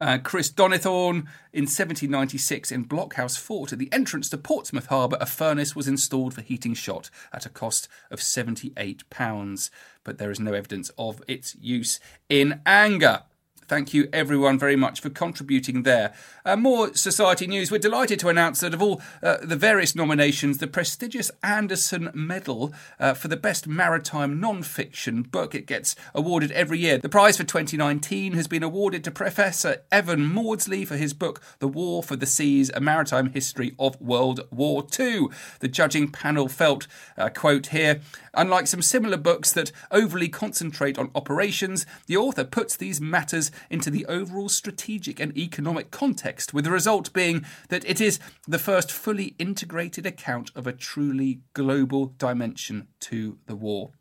Uh, 0.00 0.16
Chris 0.16 0.48
Donithorne 0.48 1.26
in 1.52 1.64
1796 1.64 2.70
in 2.70 2.84
Blockhouse 2.84 3.36
Fort 3.36 3.72
at 3.72 3.80
the 3.80 3.92
entrance 3.92 4.28
to 4.28 4.38
Portsmouth 4.38 4.86
Harbour, 4.86 5.16
a 5.20 5.26
furnace 5.26 5.74
was 5.74 5.88
installed 5.88 6.34
for 6.34 6.40
heating 6.40 6.74
shot 6.74 7.10
at 7.32 7.46
a 7.46 7.48
cost 7.48 7.88
of 8.08 8.20
£78, 8.20 9.70
but 10.04 10.18
there 10.18 10.30
is 10.30 10.38
no 10.38 10.52
evidence 10.52 10.92
of 10.98 11.20
its 11.26 11.56
use 11.56 11.98
in 12.28 12.60
anger. 12.64 13.24
Thank 13.68 13.92
you, 13.92 14.08
everyone, 14.14 14.58
very 14.58 14.76
much 14.76 15.02
for 15.02 15.10
contributing 15.10 15.82
there. 15.82 16.14
Uh, 16.42 16.56
more 16.56 16.94
society 16.94 17.46
news. 17.46 17.70
We're 17.70 17.76
delighted 17.76 18.18
to 18.20 18.30
announce 18.30 18.60
that 18.60 18.72
of 18.72 18.80
all 18.80 19.02
uh, 19.22 19.36
the 19.42 19.56
various 19.56 19.94
nominations, 19.94 20.56
the 20.56 20.66
prestigious 20.66 21.30
Anderson 21.42 22.10
Medal 22.14 22.72
uh, 22.98 23.12
for 23.12 23.28
the 23.28 23.36
best 23.36 23.66
maritime 23.66 24.40
non-fiction 24.40 25.20
book 25.20 25.54
it 25.54 25.66
gets 25.66 25.94
awarded 26.14 26.50
every 26.52 26.78
year. 26.78 26.96
The 26.96 27.10
prize 27.10 27.36
for 27.36 27.44
2019 27.44 28.32
has 28.32 28.46
been 28.46 28.62
awarded 28.62 29.04
to 29.04 29.10
Professor 29.10 29.82
Evan 29.92 30.24
Mawdsley 30.24 30.86
for 30.86 30.96
his 30.96 31.12
book 31.12 31.42
*The 31.58 31.68
War 31.68 32.02
for 32.02 32.16
the 32.16 32.24
Seas: 32.24 32.70
A 32.72 32.80
Maritime 32.80 33.32
History 33.32 33.74
of 33.78 34.00
World 34.00 34.48
War 34.50 34.86
II*. 34.98 35.28
The 35.60 35.68
judging 35.68 36.10
panel 36.10 36.48
felt, 36.48 36.86
uh, 37.18 37.28
quote 37.28 37.66
here, 37.66 38.00
unlike 38.32 38.66
some 38.66 38.80
similar 38.80 39.18
books 39.18 39.52
that 39.52 39.72
overly 39.90 40.30
concentrate 40.30 40.98
on 40.98 41.10
operations, 41.14 41.84
the 42.06 42.16
author 42.16 42.44
puts 42.44 42.74
these 42.74 42.98
matters 42.98 43.50
into 43.70 43.90
the 43.90 44.06
overall 44.06 44.48
strategic 44.48 45.20
and 45.20 45.36
economic 45.36 45.90
context, 45.90 46.54
with 46.54 46.64
the 46.64 46.70
result 46.70 47.12
being 47.12 47.44
that 47.68 47.84
it 47.84 48.00
is 48.00 48.18
the 48.46 48.58
first 48.58 48.90
fully 48.90 49.34
integrated 49.38 50.06
account 50.06 50.50
of 50.54 50.66
a 50.66 50.72
truly 50.72 51.40
global 51.54 52.06
dimension 52.18 52.88
to 53.00 53.38
the 53.46 53.56
war. 53.56 53.92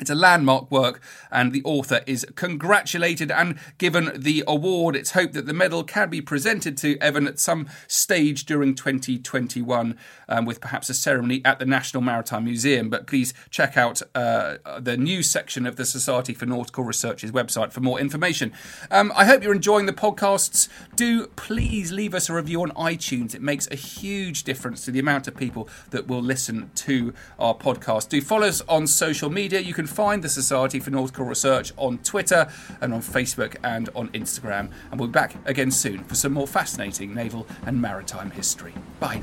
It's 0.00 0.10
a 0.10 0.14
landmark 0.14 0.70
work, 0.70 1.00
and 1.32 1.52
the 1.52 1.62
author 1.64 2.02
is 2.06 2.24
congratulated 2.36 3.32
and 3.32 3.58
given 3.78 4.12
the 4.14 4.44
award. 4.46 4.94
It's 4.94 5.10
hoped 5.10 5.34
that 5.34 5.46
the 5.46 5.52
medal 5.52 5.82
can 5.82 6.08
be 6.08 6.20
presented 6.20 6.76
to 6.78 6.96
Evan 7.00 7.26
at 7.26 7.40
some 7.40 7.68
stage 7.88 8.44
during 8.44 8.76
2021, 8.76 9.98
um, 10.28 10.44
with 10.44 10.60
perhaps 10.60 10.88
a 10.88 10.94
ceremony 10.94 11.42
at 11.44 11.58
the 11.58 11.66
National 11.66 12.00
Maritime 12.00 12.44
Museum. 12.44 12.88
But 12.88 13.08
please 13.08 13.34
check 13.50 13.76
out 13.76 14.00
uh, 14.14 14.58
the 14.78 14.96
news 14.96 15.28
section 15.28 15.66
of 15.66 15.74
the 15.74 15.84
Society 15.84 16.32
for 16.32 16.46
Nautical 16.46 16.84
Research's 16.84 17.32
website 17.32 17.72
for 17.72 17.80
more 17.80 17.98
information. 17.98 18.52
Um, 18.92 19.12
I 19.16 19.24
hope 19.24 19.42
you're 19.42 19.54
enjoying 19.54 19.86
the 19.86 19.92
podcasts. 19.92 20.68
Do 20.94 21.26
please 21.26 21.90
leave 21.90 22.14
us 22.14 22.28
a 22.28 22.34
review 22.34 22.62
on 22.62 22.70
iTunes. 22.70 23.34
It 23.34 23.42
makes 23.42 23.66
a 23.72 23.74
huge 23.74 24.44
difference 24.44 24.84
to 24.84 24.92
the 24.92 25.00
amount 25.00 25.26
of 25.26 25.36
people 25.36 25.68
that 25.90 26.06
will 26.06 26.22
listen 26.22 26.70
to 26.76 27.12
our 27.40 27.54
podcast. 27.54 28.10
Do 28.10 28.20
follow 28.20 28.46
us 28.46 28.62
on 28.68 28.86
social 28.86 29.28
media. 29.28 29.58
You 29.58 29.74
can 29.74 29.87
find 29.88 30.22
the 30.22 30.28
Society 30.28 30.80
for 30.80 30.90
Nautical 30.90 31.24
Research 31.24 31.72
on 31.76 31.98
Twitter 31.98 32.50
and 32.80 32.94
on 32.94 33.00
Facebook 33.00 33.56
and 33.64 33.88
on 33.94 34.08
Instagram. 34.10 34.70
And 34.90 35.00
we'll 35.00 35.08
be 35.08 35.12
back 35.12 35.34
again 35.46 35.70
soon 35.70 36.04
for 36.04 36.14
some 36.14 36.32
more 36.32 36.46
fascinating 36.46 37.14
naval 37.14 37.46
and 37.66 37.80
maritime 37.80 38.30
history. 38.30 38.74
Bye. 39.00 39.22